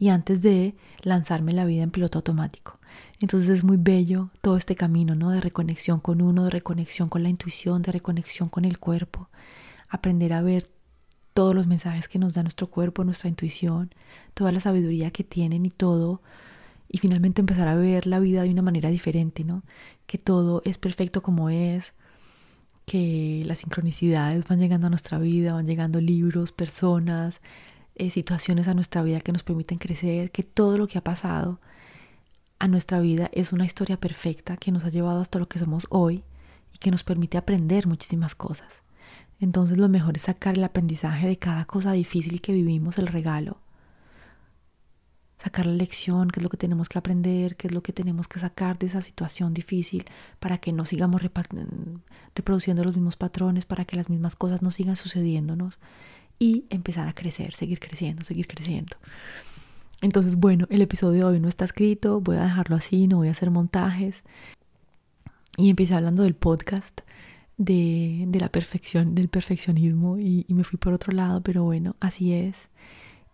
Y 0.00 0.08
antes 0.08 0.42
de 0.42 0.74
lanzarme 1.02 1.52
la 1.52 1.64
vida 1.64 1.84
en 1.84 1.92
piloto 1.92 2.18
automático. 2.18 2.80
Entonces 3.20 3.50
es 3.50 3.64
muy 3.64 3.76
bello 3.76 4.30
todo 4.40 4.56
este 4.56 4.74
camino, 4.74 5.14
¿no? 5.14 5.30
De 5.30 5.40
reconexión 5.40 6.00
con 6.00 6.22
uno, 6.22 6.44
de 6.44 6.50
reconexión 6.50 7.08
con 7.08 7.22
la 7.22 7.28
intuición, 7.28 7.82
de 7.82 7.92
reconexión 7.92 8.48
con 8.48 8.64
el 8.64 8.78
cuerpo. 8.78 9.28
Aprender 9.88 10.32
a 10.32 10.40
ver 10.40 10.66
todos 11.34 11.54
los 11.54 11.66
mensajes 11.66 12.08
que 12.08 12.18
nos 12.18 12.34
da 12.34 12.42
nuestro 12.42 12.68
cuerpo, 12.68 13.04
nuestra 13.04 13.28
intuición, 13.28 13.94
toda 14.34 14.52
la 14.52 14.60
sabiduría 14.60 15.10
que 15.10 15.22
tienen 15.22 15.66
y 15.66 15.70
todo. 15.70 16.22
Y 16.88 16.98
finalmente 16.98 17.42
empezar 17.42 17.68
a 17.68 17.76
ver 17.76 18.06
la 18.06 18.18
vida 18.18 18.42
de 18.42 18.50
una 18.50 18.62
manera 18.62 18.88
diferente, 18.88 19.44
¿no? 19.44 19.62
Que 20.06 20.18
todo 20.18 20.62
es 20.64 20.78
perfecto 20.78 21.22
como 21.22 21.50
es, 21.50 21.92
que 22.86 23.42
las 23.46 23.60
sincronicidades 23.60 24.48
van 24.48 24.58
llegando 24.58 24.86
a 24.86 24.90
nuestra 24.90 25.18
vida, 25.18 25.52
van 25.52 25.66
llegando 25.66 26.00
libros, 26.00 26.52
personas, 26.52 27.40
eh, 27.94 28.10
situaciones 28.10 28.68
a 28.68 28.74
nuestra 28.74 29.02
vida 29.02 29.20
que 29.20 29.32
nos 29.32 29.42
permiten 29.42 29.78
crecer, 29.78 30.30
que 30.30 30.42
todo 30.42 30.78
lo 30.78 30.86
que 30.86 30.98
ha 30.98 31.04
pasado 31.04 31.60
a 32.58 32.68
nuestra 32.68 33.00
vida 33.00 33.30
es 33.32 33.52
una 33.52 33.64
historia 33.64 33.98
perfecta 33.98 34.56
que 34.56 34.70
nos 34.70 34.84
ha 34.84 34.90
llevado 34.90 35.20
hasta 35.20 35.38
lo 35.38 35.48
que 35.48 35.58
somos 35.58 35.86
hoy 35.90 36.22
y 36.74 36.78
que 36.78 36.90
nos 36.90 37.02
permite 37.02 37.38
aprender 37.38 37.86
muchísimas 37.86 38.34
cosas. 38.34 38.68
Entonces 39.40 39.78
lo 39.78 39.88
mejor 39.88 40.16
es 40.16 40.22
sacar 40.22 40.56
el 40.56 40.64
aprendizaje 40.64 41.26
de 41.26 41.38
cada 41.38 41.64
cosa 41.64 41.92
difícil 41.92 42.40
que 42.42 42.52
vivimos, 42.52 42.98
el 42.98 43.06
regalo. 43.06 43.58
Sacar 45.38 45.64
la 45.64 45.72
lección, 45.72 46.28
qué 46.28 46.40
es 46.40 46.44
lo 46.44 46.50
que 46.50 46.58
tenemos 46.58 46.90
que 46.90 46.98
aprender, 46.98 47.56
qué 47.56 47.68
es 47.68 47.74
lo 47.74 47.82
que 47.82 47.94
tenemos 47.94 48.28
que 48.28 48.38
sacar 48.38 48.78
de 48.78 48.88
esa 48.88 49.00
situación 49.00 49.54
difícil 49.54 50.04
para 50.38 50.58
que 50.58 50.72
no 50.74 50.84
sigamos 50.84 51.22
reproduciendo 52.34 52.84
los 52.84 52.94
mismos 52.94 53.16
patrones, 53.16 53.64
para 53.64 53.86
que 53.86 53.96
las 53.96 54.10
mismas 54.10 54.36
cosas 54.36 54.60
no 54.60 54.70
sigan 54.70 54.96
sucediéndonos 54.96 55.78
y 56.40 56.64
empezar 56.70 57.06
a 57.06 57.12
crecer, 57.12 57.54
seguir 57.54 57.78
creciendo, 57.78 58.24
seguir 58.24 58.48
creciendo. 58.48 58.96
Entonces, 60.00 60.36
bueno, 60.36 60.66
el 60.70 60.80
episodio 60.80 61.26
de 61.26 61.34
hoy 61.34 61.40
no 61.40 61.48
está 61.48 61.66
escrito, 61.66 62.20
voy 62.20 62.38
a 62.38 62.42
dejarlo 62.42 62.74
así, 62.74 63.06
no 63.06 63.18
voy 63.18 63.28
a 63.28 63.32
hacer 63.32 63.50
montajes. 63.50 64.22
Y 65.58 65.68
empecé 65.68 65.94
hablando 65.94 66.22
del 66.22 66.34
podcast, 66.34 67.02
de, 67.58 68.26
la 68.32 68.48
perfección, 68.48 69.14
del 69.14 69.28
perfeccionismo 69.28 70.18
y, 70.18 70.46
y 70.48 70.54
me 70.54 70.64
fui 70.64 70.78
por 70.78 70.94
otro 70.94 71.12
lado, 71.12 71.42
pero 71.42 71.62
bueno, 71.62 71.94
así 72.00 72.32
es. 72.32 72.56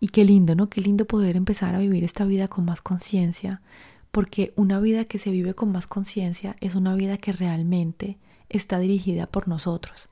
Y 0.01 0.09
qué 0.09 0.25
lindo, 0.25 0.57
¿no? 0.57 0.69
Qué 0.69 0.81
lindo 0.81 1.07
poder 1.07 1.37
empezar 1.37 1.77
a 1.77 1.79
vivir 1.79 2.03
esta 2.03 2.25
vida 2.25 2.49
con 2.49 2.65
más 2.65 2.83
conciencia, 2.83 3.63
porque 4.11 4.53
una 4.57 4.81
vida 4.81 5.05
que 5.05 5.21
se 5.21 5.31
vive 5.31 5.55
con 5.55 5.71
más 5.71 5.87
conciencia 5.87 6.57
es 6.61 6.75
una 6.75 6.97
vida 6.97 7.19
que 7.19 7.33
realmente 7.33 8.19
está 8.49 8.81
dirigida 8.81 9.29
por 9.29 9.47
nosotros. 9.47 10.09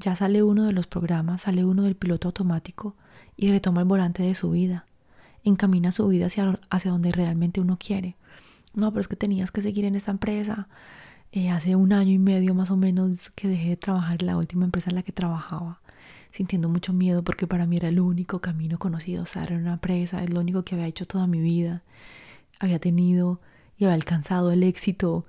Ya 0.00 0.16
sale 0.16 0.42
uno 0.42 0.64
de 0.64 0.72
los 0.72 0.88
programas, 0.88 1.42
sale 1.42 1.64
uno 1.64 1.84
del 1.84 1.94
piloto 1.94 2.28
automático 2.28 2.96
y 3.36 3.50
retoma 3.50 3.82
el 3.82 3.86
volante 3.86 4.22
de 4.24 4.34
su 4.34 4.50
vida 4.50 4.86
encamina 5.44 5.92
su 5.92 6.08
vida 6.08 6.26
hacia, 6.26 6.58
hacia 6.70 6.90
donde 6.90 7.12
realmente 7.12 7.60
uno 7.60 7.78
quiere. 7.78 8.16
No, 8.74 8.90
pero 8.90 9.00
es 9.00 9.08
que 9.08 9.16
tenías 9.16 9.50
que 9.50 9.62
seguir 9.62 9.84
en 9.84 9.96
esa 9.96 10.10
empresa. 10.10 10.68
Eh, 11.32 11.50
hace 11.50 11.76
un 11.76 11.92
año 11.92 12.12
y 12.12 12.18
medio 12.18 12.54
más 12.54 12.70
o 12.70 12.76
menos 12.76 13.30
que 13.30 13.48
dejé 13.48 13.70
de 13.70 13.76
trabajar 13.76 14.22
la 14.22 14.36
última 14.36 14.64
empresa 14.64 14.90
en 14.90 14.96
la 14.96 15.02
que 15.02 15.12
trabajaba, 15.12 15.80
sintiendo 16.32 16.68
mucho 16.68 16.92
miedo 16.92 17.22
porque 17.22 17.46
para 17.46 17.66
mí 17.66 17.76
era 17.76 17.88
el 17.88 18.00
único 18.00 18.40
camino 18.40 18.78
conocido, 18.78 19.22
estar 19.22 19.52
en 19.52 19.60
una 19.60 19.74
empresa, 19.74 20.22
es 20.24 20.32
lo 20.32 20.40
único 20.40 20.64
que 20.64 20.74
había 20.74 20.86
hecho 20.86 21.04
toda 21.04 21.26
mi 21.26 21.40
vida. 21.40 21.82
Había 22.58 22.78
tenido 22.78 23.40
y 23.78 23.84
había 23.84 23.94
alcanzado 23.94 24.50
el 24.52 24.62
éxito, 24.62 25.24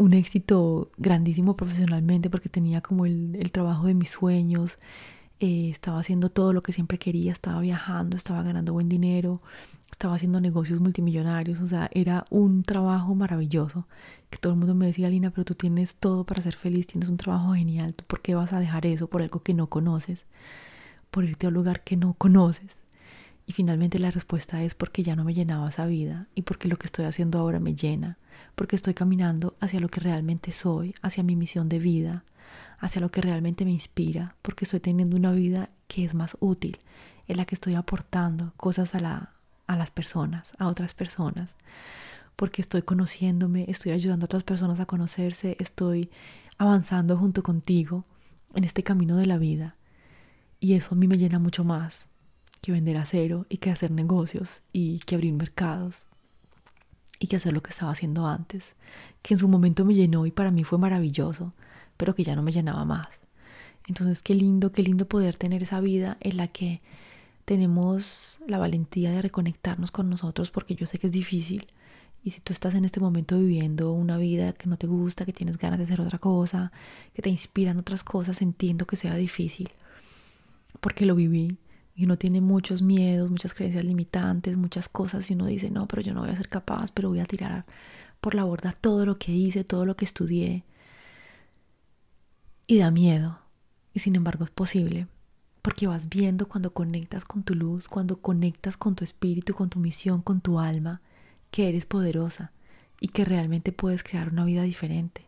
un 0.00 0.14
éxito 0.14 0.90
grandísimo 0.96 1.56
profesionalmente 1.56 2.30
porque 2.30 2.48
tenía 2.48 2.80
como 2.80 3.04
el, 3.04 3.36
el 3.38 3.52
trabajo 3.52 3.86
de 3.86 3.94
mis 3.94 4.08
sueños, 4.10 4.78
eh, 5.40 5.68
estaba 5.70 6.00
haciendo 6.00 6.30
todo 6.30 6.54
lo 6.54 6.62
que 6.62 6.72
siempre 6.72 6.98
quería, 6.98 7.32
estaba 7.32 7.60
viajando, 7.60 8.16
estaba 8.16 8.42
ganando 8.42 8.72
buen 8.72 8.88
dinero, 8.88 9.42
estaba 9.90 10.14
haciendo 10.14 10.40
negocios 10.40 10.80
multimillonarios, 10.80 11.60
o 11.60 11.66
sea, 11.66 11.90
era 11.92 12.24
un 12.30 12.62
trabajo 12.62 13.14
maravilloso, 13.14 13.86
que 14.30 14.38
todo 14.38 14.54
el 14.54 14.58
mundo 14.58 14.74
me 14.74 14.86
decía, 14.86 15.10
Lina, 15.10 15.30
pero 15.30 15.44
tú 15.44 15.54
tienes 15.54 15.96
todo 15.96 16.24
para 16.24 16.42
ser 16.42 16.56
feliz, 16.56 16.86
tienes 16.86 17.10
un 17.10 17.18
trabajo 17.18 17.52
genial, 17.52 17.94
¿tú 17.94 18.04
por 18.06 18.22
qué 18.22 18.34
vas 18.34 18.54
a 18.54 18.60
dejar 18.60 18.86
eso 18.86 19.06
por 19.08 19.20
algo 19.20 19.42
que 19.42 19.52
no 19.52 19.68
conoces? 19.68 20.24
Por 21.10 21.24
irte 21.24 21.46
a 21.46 21.48
un 21.48 21.54
lugar 21.54 21.84
que 21.84 21.96
no 21.96 22.14
conoces. 22.14 22.79
Y 23.50 23.52
finalmente 23.52 23.98
la 23.98 24.12
respuesta 24.12 24.62
es 24.62 24.76
porque 24.76 25.02
ya 25.02 25.16
no 25.16 25.24
me 25.24 25.34
llenaba 25.34 25.70
esa 25.70 25.84
vida 25.86 26.28
y 26.36 26.42
porque 26.42 26.68
lo 26.68 26.78
que 26.78 26.86
estoy 26.86 27.06
haciendo 27.06 27.40
ahora 27.40 27.58
me 27.58 27.74
llena, 27.74 28.16
porque 28.54 28.76
estoy 28.76 28.94
caminando 28.94 29.56
hacia 29.58 29.80
lo 29.80 29.88
que 29.88 29.98
realmente 29.98 30.52
soy, 30.52 30.94
hacia 31.02 31.24
mi 31.24 31.34
misión 31.34 31.68
de 31.68 31.80
vida, 31.80 32.22
hacia 32.78 33.00
lo 33.00 33.10
que 33.10 33.20
realmente 33.20 33.64
me 33.64 33.72
inspira, 33.72 34.36
porque 34.40 34.66
estoy 34.66 34.78
teniendo 34.78 35.16
una 35.16 35.32
vida 35.32 35.68
que 35.88 36.04
es 36.04 36.14
más 36.14 36.36
útil, 36.38 36.78
en 37.26 37.38
la 37.38 37.44
que 37.44 37.56
estoy 37.56 37.74
aportando 37.74 38.52
cosas 38.56 38.94
a, 38.94 39.00
la, 39.00 39.32
a 39.66 39.74
las 39.74 39.90
personas, 39.90 40.52
a 40.58 40.68
otras 40.68 40.94
personas, 40.94 41.50
porque 42.36 42.62
estoy 42.62 42.82
conociéndome, 42.82 43.64
estoy 43.66 43.90
ayudando 43.90 44.26
a 44.26 44.26
otras 44.26 44.44
personas 44.44 44.78
a 44.78 44.86
conocerse, 44.86 45.56
estoy 45.58 46.08
avanzando 46.56 47.16
junto 47.16 47.42
contigo 47.42 48.04
en 48.54 48.62
este 48.62 48.84
camino 48.84 49.16
de 49.16 49.26
la 49.26 49.38
vida. 49.38 49.74
Y 50.60 50.74
eso 50.74 50.94
a 50.94 50.96
mí 50.96 51.08
me 51.08 51.18
llena 51.18 51.40
mucho 51.40 51.64
más 51.64 52.06
que 52.60 52.72
vender 52.72 52.96
acero 52.96 53.46
y 53.48 53.58
que 53.58 53.70
hacer 53.70 53.90
negocios 53.90 54.62
y 54.72 54.98
que 54.98 55.14
abrir 55.14 55.32
mercados 55.32 56.02
y 57.18 57.26
que 57.26 57.36
hacer 57.36 57.52
lo 57.52 57.62
que 57.62 57.70
estaba 57.70 57.92
haciendo 57.92 58.26
antes, 58.26 58.74
que 59.22 59.34
en 59.34 59.38
su 59.38 59.48
momento 59.48 59.84
me 59.84 59.94
llenó 59.94 60.26
y 60.26 60.30
para 60.30 60.50
mí 60.50 60.64
fue 60.64 60.78
maravilloso, 60.78 61.52
pero 61.96 62.14
que 62.14 62.24
ya 62.24 62.34
no 62.34 62.42
me 62.42 62.52
llenaba 62.52 62.84
más. 62.84 63.08
Entonces, 63.86 64.22
qué 64.22 64.34
lindo, 64.34 64.72
qué 64.72 64.82
lindo 64.82 65.06
poder 65.06 65.36
tener 65.36 65.62
esa 65.62 65.80
vida 65.80 66.16
en 66.20 66.36
la 66.36 66.48
que 66.48 66.80
tenemos 67.44 68.38
la 68.46 68.58
valentía 68.58 69.10
de 69.10 69.20
reconectarnos 69.20 69.90
con 69.90 70.08
nosotros, 70.08 70.50
porque 70.50 70.74
yo 70.74 70.86
sé 70.86 70.98
que 70.98 71.08
es 71.08 71.12
difícil. 71.12 71.66
Y 72.22 72.30
si 72.30 72.40
tú 72.40 72.52
estás 72.52 72.74
en 72.74 72.84
este 72.84 73.00
momento 73.00 73.38
viviendo 73.38 73.92
una 73.92 74.16
vida 74.16 74.52
que 74.52 74.68
no 74.68 74.76
te 74.76 74.86
gusta, 74.86 75.24
que 75.24 75.32
tienes 75.32 75.58
ganas 75.58 75.78
de 75.78 75.86
hacer 75.86 76.00
otra 76.00 76.18
cosa, 76.18 76.70
que 77.14 77.22
te 77.22 77.30
inspiran 77.30 77.78
otras 77.78 78.04
cosas, 78.04 78.42
entiendo 78.42 78.86
que 78.86 78.96
sea 78.96 79.14
difícil, 79.14 79.68
porque 80.80 81.06
lo 81.06 81.14
viví. 81.14 81.58
Y 82.00 82.06
uno 82.06 82.16
tiene 82.16 82.40
muchos 82.40 82.80
miedos, 82.80 83.30
muchas 83.30 83.52
creencias 83.52 83.84
limitantes, 83.84 84.56
muchas 84.56 84.88
cosas, 84.88 85.30
y 85.30 85.34
uno 85.34 85.44
dice, 85.44 85.70
no, 85.70 85.86
pero 85.86 86.00
yo 86.00 86.14
no 86.14 86.20
voy 86.20 86.30
a 86.30 86.36
ser 86.36 86.48
capaz, 86.48 86.92
pero 86.92 87.10
voy 87.10 87.20
a 87.20 87.26
tirar 87.26 87.66
por 88.22 88.34
la 88.34 88.44
borda 88.44 88.72
todo 88.72 89.04
lo 89.04 89.16
que 89.16 89.32
hice, 89.32 89.64
todo 89.64 89.84
lo 89.84 89.96
que 89.96 90.06
estudié, 90.06 90.64
y 92.66 92.78
da 92.78 92.90
miedo. 92.90 93.40
Y 93.92 93.98
sin 93.98 94.16
embargo 94.16 94.44
es 94.44 94.50
posible, 94.50 95.08
porque 95.60 95.88
vas 95.88 96.08
viendo 96.08 96.48
cuando 96.48 96.72
conectas 96.72 97.26
con 97.26 97.42
tu 97.42 97.54
luz, 97.54 97.86
cuando 97.86 98.22
conectas 98.22 98.78
con 98.78 98.94
tu 98.94 99.04
espíritu, 99.04 99.52
con 99.52 99.68
tu 99.68 99.78
misión, 99.78 100.22
con 100.22 100.40
tu 100.40 100.58
alma, 100.58 101.02
que 101.50 101.68
eres 101.68 101.84
poderosa, 101.84 102.50
y 102.98 103.08
que 103.08 103.26
realmente 103.26 103.72
puedes 103.72 104.02
crear 104.02 104.30
una 104.30 104.46
vida 104.46 104.62
diferente. 104.62 105.26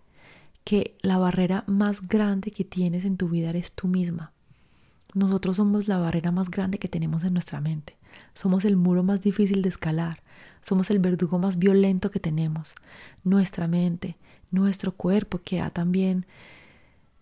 Que 0.64 0.97
la 1.02 1.19
barrera 1.19 1.64
más 1.67 2.09
grande 2.09 2.50
que 2.50 2.64
tienes 2.64 3.05
en 3.05 3.19
tu 3.19 3.29
vida 3.29 3.50
eres 3.50 3.73
tú 3.73 3.88
misma. 3.88 4.33
Nosotros 5.14 5.57
somos 5.57 5.88
la 5.88 5.99
barrera 5.99 6.31
más 6.31 6.50
grande 6.50 6.78
que 6.78 6.88
tenemos 6.88 7.25
en 7.25 7.35
nuestra 7.35 7.61
mente. 7.61 7.97
Somos 8.35 8.64
el 8.64 8.76
muro 8.76 9.02
más 9.02 9.21
difícil 9.21 9.62
de 9.62 9.69
escalar. 9.69 10.23
Somos 10.62 10.90
el 10.90 10.99
verdugo 10.99 11.38
más 11.38 11.59
violento 11.59 12.11
que 12.11 12.21
tenemos. 12.21 12.75
Nuestra 13.25 13.69
mente, 13.69 14.16
nuestro 14.50 14.92
cuerpo 14.92 15.40
que 15.45 15.61
ha 15.61 15.71
también 15.71 16.26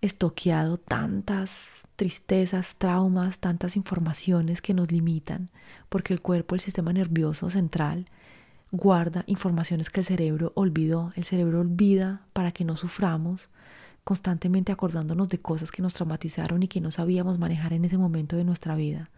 estoqueado 0.01 0.77
tantas 0.77 1.87
tristezas, 1.97 2.77
traumas, 2.77 3.39
tantas 3.39 3.77
informaciones 3.77 4.63
que 4.63 4.73
nos 4.73 4.91
limitan, 4.91 5.51
porque 5.89 6.15
el 6.15 6.23
cuerpo, 6.23 6.55
el 6.55 6.61
sistema 6.61 6.93
nervioso 6.93 7.51
central, 7.51 8.07
guarda 8.73 9.25
informaciones 9.27 9.91
que 9.91 10.01
el 10.01 10.07
cerebro 10.07 10.53
olvidó. 10.55 11.13
El 11.17 11.25
cerebro 11.25 11.61
olvida 11.61 12.23
para 12.33 12.53
que 12.53 12.65
no 12.65 12.77
suframos, 12.77 13.49
constantemente 14.05 14.73
acordándonos 14.73 15.29
de 15.29 15.39
cosas 15.39 15.71
que 15.71 15.83
nos 15.83 15.95
traumatizaron 15.95 16.63
y 16.63 16.69
que 16.69 16.81
no 16.81 16.91
sabíamos 16.91 17.39
manejar 17.39 17.73
en 17.73 17.85
ese 17.85 17.99
momento 17.99 18.37
de 18.37 18.45
nuestra 18.45 18.75
vida. 18.75 19.11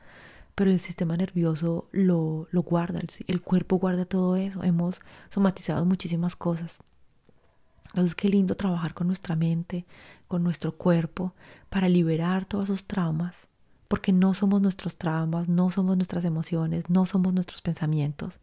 Pero 0.55 0.71
el 0.71 0.81
sistema 0.81 1.17
nervioso 1.17 1.89
lo, 1.93 2.47
lo 2.51 2.63
guarda, 2.63 3.01
el, 3.01 3.09
el 3.27 3.41
cuerpo 3.41 3.77
guarda 3.77 4.05
todo 4.05 4.37
eso. 4.37 4.63
Hemos 4.63 5.01
somatizado 5.31 5.85
muchísimas 5.87 6.37
cosas. 6.37 6.79
Entonces, 7.93 8.15
qué 8.15 8.29
lindo 8.29 8.55
trabajar 8.55 8.95
con 8.95 9.07
nuestra 9.07 9.37
mente, 9.37 9.85
con 10.27 10.43
nuestro 10.43 10.77
cuerpo, 10.77 11.35
para 11.69 11.89
liberar 11.89 12.47
todos 12.47 12.65
esos 12.65 12.87
traumas, 12.87 13.49
porque 13.87 14.13
no 14.13 14.33
somos 14.33 14.63
nuestros 14.63 14.97
traumas, 14.97 15.49
no 15.49 15.69
somos 15.69 15.97
nuestras 15.97 16.25
emociones, 16.25 16.89
no 16.89 17.05
somos 17.05 17.35
nuestros 17.35 17.61
pensamientos. 17.61 18.39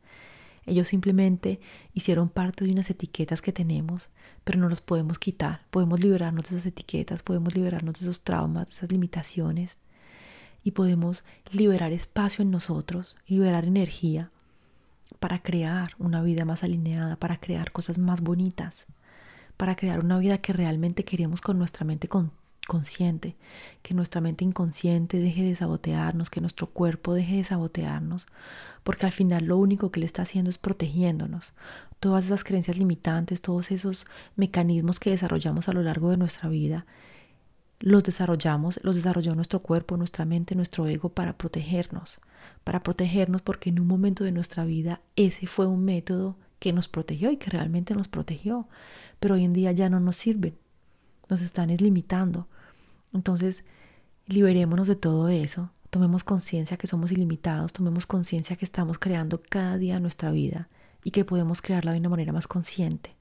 Ellos 0.69 0.88
simplemente 0.88 1.59
hicieron 1.93 2.29
parte 2.29 2.63
de 2.63 2.71
unas 2.71 2.89
etiquetas 2.89 3.41
que 3.41 3.51
tenemos, 3.51 4.09
pero 4.43 4.59
no 4.59 4.69
los 4.69 4.81
podemos 4.81 5.19
quitar. 5.19 5.65
Podemos 5.69 5.99
liberarnos 5.99 6.49
de 6.49 6.55
esas 6.57 6.67
etiquetas, 6.67 7.23
podemos 7.23 7.55
liberarnos 7.55 7.95
de 7.95 8.05
esos 8.05 8.23
traumas, 8.23 8.67
de 8.67 8.75
esas 8.75 8.91
limitaciones, 8.91 9.77
y 10.63 10.71
podemos 10.71 11.23
liberar 11.51 11.91
espacio 11.91 12.41
en 12.41 12.51
nosotros, 12.51 13.15
liberar 13.27 13.65
energía 13.65 14.31
para 15.19 15.41
crear 15.41 15.91
una 15.97 16.21
vida 16.21 16.45
más 16.45 16.63
alineada, 16.63 17.15
para 17.15 17.39
crear 17.39 17.71
cosas 17.71 17.97
más 17.97 18.21
bonitas 18.21 18.85
para 19.59 19.75
crear 19.75 19.99
una 19.99 20.17
vida 20.17 20.38
que 20.38 20.53
realmente 20.53 21.03
queremos 21.03 21.41
con 21.41 21.57
nuestra 21.57 21.85
mente 21.85 22.07
consciente, 22.69 23.35
que 23.81 23.93
nuestra 23.93 24.21
mente 24.21 24.45
inconsciente 24.45 25.19
deje 25.19 25.43
de 25.43 25.55
sabotearnos, 25.57 26.29
que 26.29 26.39
nuestro 26.39 26.67
cuerpo 26.67 27.13
deje 27.13 27.35
de 27.35 27.43
sabotearnos, 27.43 28.27
porque 28.83 29.05
al 29.07 29.11
final 29.11 29.43
lo 29.43 29.57
único 29.57 29.91
que 29.91 29.99
le 29.99 30.05
está 30.05 30.21
haciendo 30.21 30.49
es 30.49 30.57
protegiéndonos. 30.57 31.51
Todas 31.99 32.25
esas 32.25 32.45
creencias 32.45 32.77
limitantes, 32.77 33.41
todos 33.41 33.71
esos 33.71 34.05
mecanismos 34.38 35.01
que 35.01 35.09
desarrollamos 35.09 35.67
a 35.67 35.73
lo 35.73 35.81
largo 35.81 36.11
de 36.11 36.17
nuestra 36.17 36.47
vida, 36.47 36.85
los 37.79 38.03
desarrollamos, 38.03 38.79
los 38.83 38.95
desarrolló 38.95 39.35
nuestro 39.35 39.61
cuerpo, 39.61 39.97
nuestra 39.97 40.25
mente, 40.25 40.55
nuestro 40.55 40.88
ego 40.88 41.09
para 41.09 41.38
protegernos, 41.38 42.19
para 42.63 42.83
protegernos 42.83 43.41
porque 43.41 43.69
en 43.69 43.79
un 43.79 43.88
momento 43.88 44.23
de 44.23 44.31
nuestra 44.31 44.65
vida 44.65 45.01
ese 45.15 45.47
fue 45.47 45.65
un 45.65 45.83
método 45.85 46.38
que 46.59 46.73
nos 46.73 46.88
protegió 46.88 47.31
y 47.31 47.38
que 47.38 47.49
realmente 47.49 47.95
nos 47.95 48.07
protegió, 48.07 48.67
pero 49.19 49.35
hoy 49.35 49.45
en 49.45 49.53
día 49.53 49.71
ya 49.71 49.89
no 49.89 49.99
nos 49.99 50.17
sirven, 50.17 50.57
nos 51.29 51.41
están 51.41 51.69
limitando. 51.69 52.47
Entonces, 53.13 53.63
liberémonos 54.28 54.88
de 54.88 54.96
todo 54.96 55.30
eso, 55.30 55.72
tomemos 55.89 56.24
conciencia 56.24 56.78
que 56.78 56.88
somos 56.88 57.12
ilimitados, 57.12 57.74
tomemos 57.74 58.06
conciencia 58.06 58.56
que 58.56 58.66
estamos 58.66 59.00
creando 59.00 59.42
cada 59.42 59.78
día 59.78 60.00
nuestra 60.00 60.32
vida 60.32 60.70
y 61.04 61.12
que 61.12 61.25
podemos 61.25 61.62
crearla 61.62 61.94
de 61.94 62.00
una 62.00 62.10
manera 62.10 62.34
más 62.34 62.48
consciente. 62.48 63.16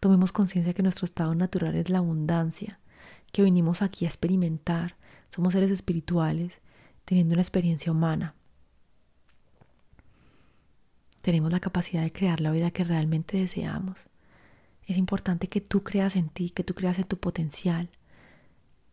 Tomemos 0.00 0.32
conciencia 0.32 0.74
que 0.74 0.82
nuestro 0.82 1.06
estado 1.06 1.34
natural 1.34 1.74
es 1.74 1.88
la 1.88 1.98
abundancia, 1.98 2.80
que 3.32 3.42
vinimos 3.42 3.82
aquí 3.82 4.04
a 4.04 4.08
experimentar, 4.08 4.96
somos 5.30 5.54
seres 5.54 5.70
espirituales, 5.70 6.60
teniendo 7.04 7.34
una 7.34 7.42
experiencia 7.42 7.92
humana 7.92 8.34
tenemos 11.26 11.50
la 11.50 11.58
capacidad 11.58 12.04
de 12.04 12.12
crear 12.12 12.40
la 12.40 12.52
vida 12.52 12.70
que 12.70 12.84
realmente 12.84 13.36
deseamos. 13.36 14.06
Es 14.86 14.96
importante 14.96 15.48
que 15.48 15.60
tú 15.60 15.82
creas 15.82 16.14
en 16.14 16.28
ti, 16.28 16.50
que 16.50 16.62
tú 16.62 16.72
creas 16.72 17.00
en 17.00 17.04
tu 17.04 17.16
potencial. 17.16 17.88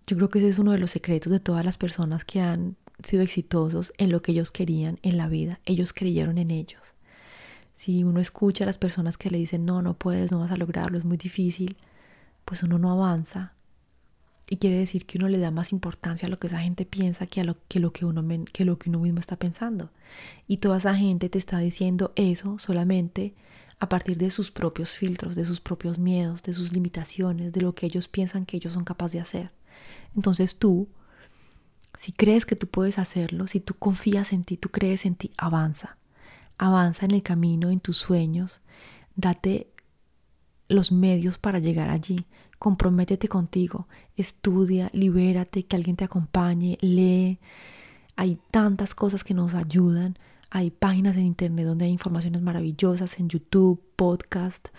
Yo 0.05 0.17
creo 0.17 0.29
que 0.29 0.39
ese 0.39 0.49
es 0.49 0.59
uno 0.59 0.71
de 0.71 0.79
los 0.79 0.91
secretos 0.91 1.31
de 1.31 1.39
todas 1.39 1.63
las 1.63 1.77
personas 1.77 2.25
que 2.25 2.41
han 2.41 2.75
sido 3.03 3.21
exitosos 3.21 3.93
en 3.97 4.11
lo 4.11 4.21
que 4.21 4.33
ellos 4.33 4.51
querían 4.51 4.97
en 5.01 5.17
la 5.17 5.27
vida. 5.27 5.59
Ellos 5.65 5.93
creyeron 5.93 6.37
en 6.37 6.51
ellos. 6.51 6.93
Si 7.75 8.03
uno 8.03 8.19
escucha 8.19 8.63
a 8.63 8.67
las 8.67 8.77
personas 8.77 9.17
que 9.17 9.29
le 9.29 9.37
dicen, 9.37 9.65
no, 9.65 9.81
no 9.81 9.95
puedes, 9.95 10.31
no 10.31 10.39
vas 10.39 10.51
a 10.51 10.57
lograrlo, 10.57 10.97
es 10.97 11.05
muy 11.05 11.17
difícil, 11.17 11.77
pues 12.45 12.63
uno 12.63 12.77
no 12.77 12.91
avanza. 12.91 13.53
Y 14.49 14.57
quiere 14.57 14.77
decir 14.77 15.05
que 15.05 15.17
uno 15.17 15.29
le 15.29 15.39
da 15.39 15.51
más 15.51 15.71
importancia 15.71 16.27
a 16.27 16.29
lo 16.29 16.37
que 16.37 16.47
esa 16.47 16.59
gente 16.59 16.85
piensa 16.85 17.25
que 17.25 17.41
a 17.41 17.43
lo 17.43 17.57
que, 17.67 17.79
lo 17.79 17.93
que, 17.93 18.05
uno, 18.05 18.23
que 18.51 18.65
lo 18.65 18.77
que 18.77 18.89
uno 18.89 18.99
mismo 18.99 19.19
está 19.19 19.37
pensando. 19.37 19.89
Y 20.47 20.57
toda 20.57 20.77
esa 20.77 20.95
gente 20.95 21.29
te 21.29 21.37
está 21.37 21.59
diciendo 21.59 22.11
eso 22.15 22.59
solamente 22.59 23.33
a 23.79 23.89
partir 23.89 24.17
de 24.17 24.31
sus 24.31 24.51
propios 24.51 24.93
filtros, 24.93 25.35
de 25.35 25.45
sus 25.45 25.59
propios 25.59 25.97
miedos, 25.97 26.43
de 26.43 26.53
sus 26.53 26.73
limitaciones, 26.73 27.51
de 27.53 27.61
lo 27.61 27.73
que 27.73 27.85
ellos 27.85 28.07
piensan 28.07 28.45
que 28.45 28.57
ellos 28.57 28.73
son 28.73 28.83
capaces 28.83 29.13
de 29.13 29.19
hacer. 29.19 29.51
Entonces 30.15 30.59
tú, 30.59 30.89
si 31.97 32.11
crees 32.11 32.45
que 32.45 32.55
tú 32.55 32.67
puedes 32.67 32.99
hacerlo, 32.99 33.47
si 33.47 33.59
tú 33.59 33.73
confías 33.75 34.33
en 34.33 34.43
ti, 34.43 34.57
tú 34.57 34.69
crees 34.69 35.05
en 35.05 35.15
ti, 35.15 35.31
avanza. 35.37 35.97
Avanza 36.57 37.05
en 37.05 37.11
el 37.11 37.23
camino, 37.23 37.69
en 37.69 37.79
tus 37.79 37.97
sueños. 37.97 38.61
Date 39.15 39.67
los 40.67 40.91
medios 40.91 41.37
para 41.37 41.59
llegar 41.59 41.89
allí 41.89 42.25
comprométete 42.63 43.27
contigo, 43.27 43.89
estudia, 44.15 44.89
libérate, 44.93 45.65
que 45.65 45.75
alguien 45.75 45.97
te 45.97 46.05
acompañe, 46.05 46.77
lee. 46.79 47.41
Hay 48.15 48.39
tantas 48.51 48.95
cosas 48.95 49.25
que 49.25 49.33
nos 49.33 49.53
ayudan. 49.53 50.17
Hay 50.49 50.71
páginas 50.71 51.17
en 51.17 51.25
internet 51.25 51.65
donde 51.65 51.83
hay 51.83 51.91
informaciones 51.91 52.41
maravillosas, 52.41 53.19
en 53.19 53.27
YouTube, 53.27 53.83
podcast, 53.97 54.69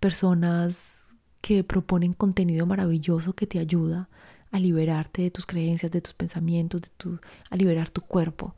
personas 0.00 1.12
que 1.40 1.62
proponen 1.62 2.12
contenido 2.12 2.66
maravilloso 2.66 3.34
que 3.34 3.46
te 3.46 3.60
ayuda 3.60 4.08
a 4.50 4.58
liberarte 4.58 5.22
de 5.22 5.30
tus 5.30 5.46
creencias, 5.46 5.92
de 5.92 6.00
tus 6.00 6.14
pensamientos, 6.14 6.82
de 6.82 6.88
tu, 6.96 7.18
a 7.50 7.56
liberar 7.56 7.90
tu 7.90 8.02
cuerpo. 8.02 8.54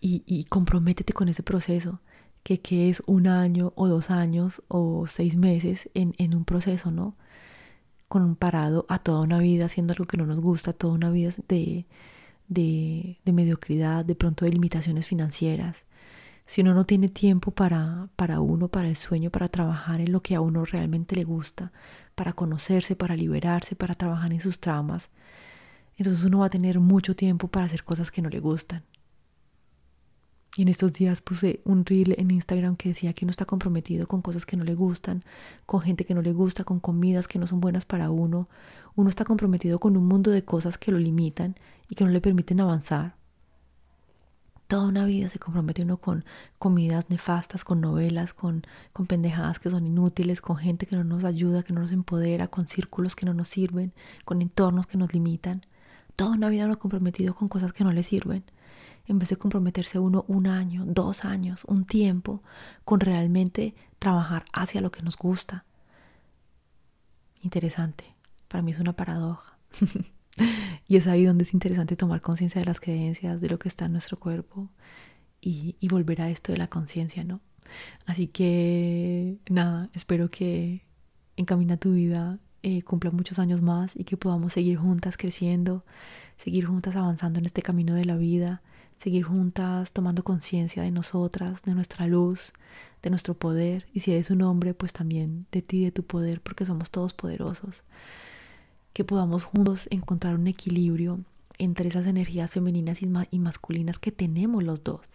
Y, 0.00 0.44
comprométete 0.44 1.12
con 1.12 1.28
ese 1.28 1.42
proceso, 1.42 2.00
que, 2.44 2.60
que, 2.60 2.90
es 2.90 3.02
un 3.06 3.26
año 3.26 3.72
o 3.74 3.88
dos 3.88 4.10
años 4.10 4.62
o 4.68 5.06
seis 5.08 5.34
meses 5.36 5.90
en, 5.94 6.14
en 6.18 6.36
un 6.36 6.44
proceso, 6.44 6.92
¿no? 6.92 7.16
comparado 8.08 8.86
a 8.88 8.98
toda 8.98 9.20
una 9.20 9.38
vida 9.38 9.66
haciendo 9.66 9.92
algo 9.92 10.04
que 10.06 10.16
no 10.16 10.26
nos 10.26 10.40
gusta, 10.40 10.72
toda 10.72 10.94
una 10.94 11.10
vida 11.10 11.30
de, 11.48 11.86
de, 12.48 13.32
mediocridad, 13.32 14.04
de 14.04 14.14
pronto 14.14 14.44
de 14.44 14.52
limitaciones 14.52 15.06
financieras. 15.06 15.84
Si 16.46 16.60
uno 16.60 16.74
no 16.74 16.86
tiene 16.86 17.08
tiempo 17.08 17.50
para, 17.50 18.08
para 18.16 18.40
uno, 18.40 18.68
para 18.68 18.88
el 18.88 18.96
sueño, 18.96 19.30
para 19.30 19.48
trabajar 19.48 20.00
en 20.00 20.12
lo 20.12 20.22
que 20.22 20.36
a 20.36 20.40
uno 20.40 20.64
realmente 20.64 21.16
le 21.16 21.24
gusta, 21.24 21.72
para 22.16 22.32
conocerse, 22.32 22.96
para 22.96 23.14
liberarse, 23.14 23.76
para 23.76 23.94
trabajar 23.94 24.32
en 24.32 24.40
sus 24.40 24.58
traumas, 24.58 25.10
entonces 25.96 26.24
uno 26.24 26.40
va 26.40 26.46
a 26.46 26.50
tener 26.50 26.80
mucho 26.80 27.14
tiempo 27.14 27.48
para 27.48 27.66
hacer 27.66 27.84
cosas 27.84 28.10
que 28.10 28.22
no 28.22 28.28
le 28.28 28.40
gustan. 28.40 28.82
Y 30.56 30.62
en 30.62 30.68
estos 30.68 30.94
días 30.94 31.20
puse 31.20 31.60
un 31.64 31.84
reel 31.84 32.14
en 32.18 32.30
Instagram 32.30 32.76
que 32.76 32.88
decía 32.88 33.12
que 33.12 33.26
uno 33.26 33.30
está 33.30 33.44
comprometido 33.44 34.08
con 34.08 34.22
cosas 34.22 34.46
que 34.46 34.56
no 34.56 34.64
le 34.64 34.74
gustan, 34.74 35.22
con 35.66 35.80
gente 35.80 36.06
que 36.06 36.14
no 36.14 36.22
le 36.22 36.32
gusta, 36.32 36.64
con 36.64 36.80
comidas 36.80 37.28
que 37.28 37.38
no 37.38 37.46
son 37.46 37.60
buenas 37.60 37.84
para 37.84 38.10
uno. 38.10 38.48
Uno 38.94 39.10
está 39.10 39.26
comprometido 39.26 39.78
con 39.78 39.98
un 39.98 40.06
mundo 40.06 40.30
de 40.30 40.44
cosas 40.44 40.78
que 40.78 40.90
lo 40.90 40.98
limitan 40.98 41.56
y 41.90 41.94
que 41.94 42.04
no 42.04 42.10
le 42.10 42.22
permiten 42.22 42.60
avanzar. 42.60 43.16
Toda 44.66 44.88
una 44.88 45.04
vida 45.04 45.28
se 45.28 45.38
compromete 45.38 45.82
uno 45.82 45.96
con 45.96 46.24
comidas 46.58 47.08
nefastas, 47.08 47.64
con 47.64 47.80
novelas, 47.80 48.34
con, 48.34 48.64
con 48.92 49.06
pendejadas 49.06 49.60
que 49.60 49.68
son 49.68 49.86
inútiles, 49.86 50.40
con 50.40 50.56
gente 50.56 50.86
que 50.86 50.96
no 50.96 51.04
nos 51.04 51.22
ayuda, 51.22 51.62
que 51.62 51.72
no 51.72 51.80
nos 51.82 51.92
empodera, 51.92 52.48
con 52.48 52.66
círculos 52.66 53.14
que 53.14 53.26
no 53.26 53.34
nos 53.34 53.48
sirven, 53.48 53.92
con 54.24 54.42
entornos 54.42 54.86
que 54.86 54.98
nos 54.98 55.14
limitan. 55.14 55.62
Toda 56.16 56.32
una 56.32 56.48
vida 56.48 56.64
uno 56.64 56.78
comprometido 56.78 57.34
con 57.34 57.48
cosas 57.48 57.72
que 57.72 57.84
no 57.84 57.92
le 57.92 58.02
sirven 58.02 58.44
en 59.06 59.18
vez 59.18 59.28
de 59.28 59.36
comprometerse 59.36 59.98
uno 59.98 60.24
un 60.28 60.46
año, 60.46 60.84
dos 60.86 61.24
años, 61.24 61.64
un 61.66 61.84
tiempo 61.84 62.42
con 62.84 63.00
realmente 63.00 63.74
trabajar 63.98 64.44
hacia 64.52 64.80
lo 64.80 64.90
que 64.90 65.02
nos 65.02 65.16
gusta. 65.16 65.64
Interesante, 67.40 68.04
para 68.48 68.62
mí 68.62 68.72
es 68.72 68.80
una 68.80 68.94
paradoja. 68.94 69.58
y 70.88 70.96
es 70.96 71.06
ahí 71.06 71.24
donde 71.24 71.44
es 71.44 71.54
interesante 71.54 71.96
tomar 71.96 72.20
conciencia 72.20 72.60
de 72.60 72.66
las 72.66 72.80
creencias, 72.80 73.40
de 73.40 73.48
lo 73.48 73.58
que 73.58 73.68
está 73.68 73.86
en 73.86 73.92
nuestro 73.92 74.18
cuerpo 74.18 74.70
y, 75.40 75.76
volver 75.88 76.22
a 76.22 76.30
esto 76.30 76.52
de 76.52 76.58
la 76.58 76.68
conciencia, 76.68 77.24
¿no? 77.24 77.40
Así 78.04 78.26
que 78.28 79.38
nada, 79.48 79.90
espero 79.94 80.30
que 80.30 80.84
encamina 81.36 81.76
tu 81.76 81.92
vida 81.92 82.38
eh, 82.62 82.82
cumpla 82.82 83.10
muchos 83.10 83.38
años 83.38 83.62
más 83.62 83.94
y 83.94 84.04
que 84.04 84.16
podamos 84.16 84.52
seguir 84.52 84.78
juntas 84.78 85.16
creciendo, 85.16 85.84
seguir 86.36 86.66
juntas 86.66 86.96
avanzando 86.96 87.38
en 87.38 87.46
este 87.46 87.62
camino 87.62 87.94
de 87.94 88.04
la 88.04 88.16
vida, 88.16 88.62
seguir 88.96 89.24
juntas 89.24 89.92
tomando 89.92 90.24
conciencia 90.24 90.82
de 90.82 90.90
nosotras, 90.90 91.62
de 91.62 91.74
nuestra 91.74 92.06
luz, 92.06 92.52
de 93.02 93.10
nuestro 93.10 93.34
poder. 93.34 93.86
Y 93.92 94.00
si 94.00 94.12
eres 94.12 94.30
un 94.30 94.42
hombre, 94.42 94.74
pues 94.74 94.92
también 94.92 95.46
de 95.52 95.62
ti, 95.62 95.84
de 95.84 95.92
tu 95.92 96.02
poder, 96.02 96.40
porque 96.40 96.66
somos 96.66 96.90
todos 96.90 97.14
poderosos. 97.14 97.84
Que 98.96 99.04
podamos 99.04 99.44
juntos 99.44 99.88
encontrar 99.90 100.36
un 100.36 100.46
equilibrio 100.46 101.20
entre 101.58 101.86
esas 101.86 102.06
energías 102.06 102.50
femeninas 102.50 103.02
y, 103.02 103.38
masculinas 103.38 103.98
que 103.98 104.10
tenemos 104.10 104.64
los 104.64 104.84
dos. 104.84 105.06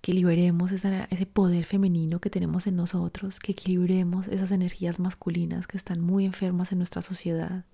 Que 0.00 0.12
liberemos 0.12 0.70
ese 0.70 1.26
poder 1.26 1.64
femenino 1.64 2.20
que 2.20 2.30
tenemos 2.30 2.68
en 2.68 2.76
nosotros, 2.76 3.40
que 3.40 3.50
equilibremos 3.50 4.28
esas 4.28 4.52
energías 4.52 5.00
masculinas 5.00 5.66
que 5.66 5.76
están 5.76 6.00
muy 6.00 6.24
enfermas 6.24 6.70
en 6.70 6.78
nuestra 6.78 7.02
sociedad, 7.02 7.64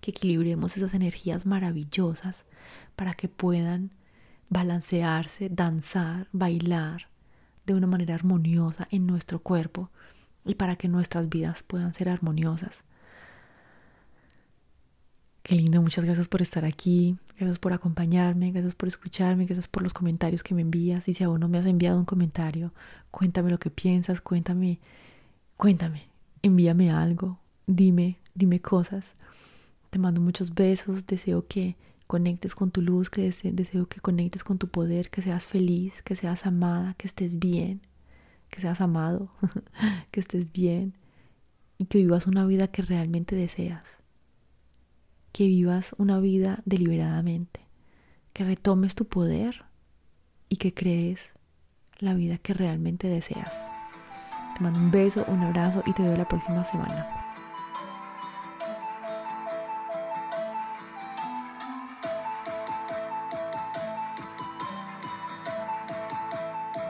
que 0.00 0.10
equilibremos 0.10 0.76
esas 0.76 0.92
energías 0.92 1.46
maravillosas 1.46 2.44
para 2.96 3.14
que 3.14 3.28
puedan 3.28 3.92
balancearse, 4.48 5.50
danzar, 5.50 6.26
bailar 6.32 7.06
de 7.64 7.74
una 7.74 7.86
manera 7.86 8.16
armoniosa 8.16 8.88
en 8.90 9.06
nuestro 9.06 9.38
cuerpo 9.38 9.88
y 10.44 10.56
para 10.56 10.74
que 10.74 10.88
nuestras 10.88 11.28
vidas 11.28 11.62
puedan 11.62 11.94
ser 11.94 12.08
armoniosas. 12.08 12.82
Qué 15.48 15.54
lindo, 15.54 15.80
muchas 15.80 16.04
gracias 16.04 16.28
por 16.28 16.42
estar 16.42 16.66
aquí, 16.66 17.16
gracias 17.38 17.58
por 17.58 17.72
acompañarme, 17.72 18.52
gracias 18.52 18.74
por 18.74 18.86
escucharme, 18.86 19.46
gracias 19.46 19.66
por 19.66 19.82
los 19.82 19.94
comentarios 19.94 20.42
que 20.42 20.54
me 20.54 20.60
envías. 20.60 21.08
Y 21.08 21.14
si 21.14 21.24
aún 21.24 21.40
no 21.40 21.48
me 21.48 21.56
has 21.56 21.64
enviado 21.64 21.98
un 21.98 22.04
comentario, 22.04 22.74
cuéntame 23.10 23.50
lo 23.50 23.58
que 23.58 23.70
piensas, 23.70 24.20
cuéntame, 24.20 24.78
cuéntame, 25.56 26.10
envíame 26.42 26.90
algo, 26.90 27.38
dime, 27.66 28.18
dime 28.34 28.60
cosas. 28.60 29.06
Te 29.88 29.98
mando 29.98 30.20
muchos 30.20 30.54
besos, 30.54 31.06
deseo 31.06 31.46
que 31.48 31.76
conectes 32.06 32.54
con 32.54 32.70
tu 32.70 32.82
luz, 32.82 33.08
que 33.08 33.32
deseo 33.42 33.88
que 33.88 34.00
conectes 34.00 34.44
con 34.44 34.58
tu 34.58 34.68
poder, 34.68 35.08
que 35.08 35.22
seas 35.22 35.46
feliz, 35.46 36.02
que 36.02 36.14
seas 36.14 36.44
amada, 36.44 36.92
que 36.98 37.06
estés 37.06 37.38
bien, 37.38 37.80
que 38.50 38.60
seas 38.60 38.82
amado, 38.82 39.30
que 40.10 40.20
estés 40.20 40.52
bien 40.52 40.92
y 41.78 41.86
que 41.86 41.96
vivas 41.96 42.26
una 42.26 42.44
vida 42.44 42.66
que 42.66 42.82
realmente 42.82 43.34
deseas, 43.34 43.97
que 45.32 45.46
vivas 45.46 45.94
una 45.98 46.18
vida 46.20 46.62
deliberadamente, 46.64 47.60
que 48.32 48.44
retomes 48.44 48.94
tu 48.94 49.06
poder 49.06 49.64
y 50.48 50.56
que 50.56 50.74
crees 50.74 51.32
la 51.98 52.14
vida 52.14 52.38
que 52.38 52.54
realmente 52.54 53.08
deseas. 53.08 53.70
Te 54.56 54.62
mando 54.62 54.78
un 54.78 54.90
beso, 54.90 55.24
un 55.28 55.42
abrazo 55.42 55.82
y 55.86 55.92
te 55.92 56.02
veo 56.02 56.16
la 56.16 56.28
próxima 56.28 56.64
semana. 56.64 57.06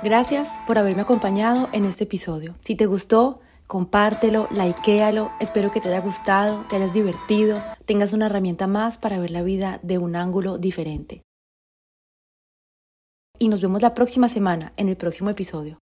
Gracias 0.02 0.48
por 0.66 0.78
haberme 0.78 1.02
acompañado 1.02 1.68
en 1.72 1.84
este 1.84 2.04
episodio. 2.04 2.54
Si 2.62 2.76
te 2.76 2.86
gustó, 2.86 3.40
compártelo, 3.68 4.48
likealo. 4.50 5.30
Espero 5.38 5.70
que 5.70 5.80
te 5.80 5.88
haya 5.88 6.00
gustado, 6.00 6.64
te 6.68 6.76
hayas 6.76 6.92
divertido, 6.92 7.62
tengas 7.84 8.12
una 8.12 8.26
herramienta 8.26 8.66
más 8.66 8.98
para 8.98 9.20
ver 9.20 9.30
la 9.30 9.42
vida 9.42 9.78
de 9.84 9.98
un 9.98 10.16
ángulo 10.16 10.58
diferente. 10.58 11.22
Y 13.38 13.46
nos 13.46 13.60
vemos 13.60 13.82
la 13.82 13.94
próxima 13.94 14.28
semana 14.28 14.72
en 14.76 14.88
el 14.88 14.96
próximo 14.96 15.30
episodio. 15.30 15.78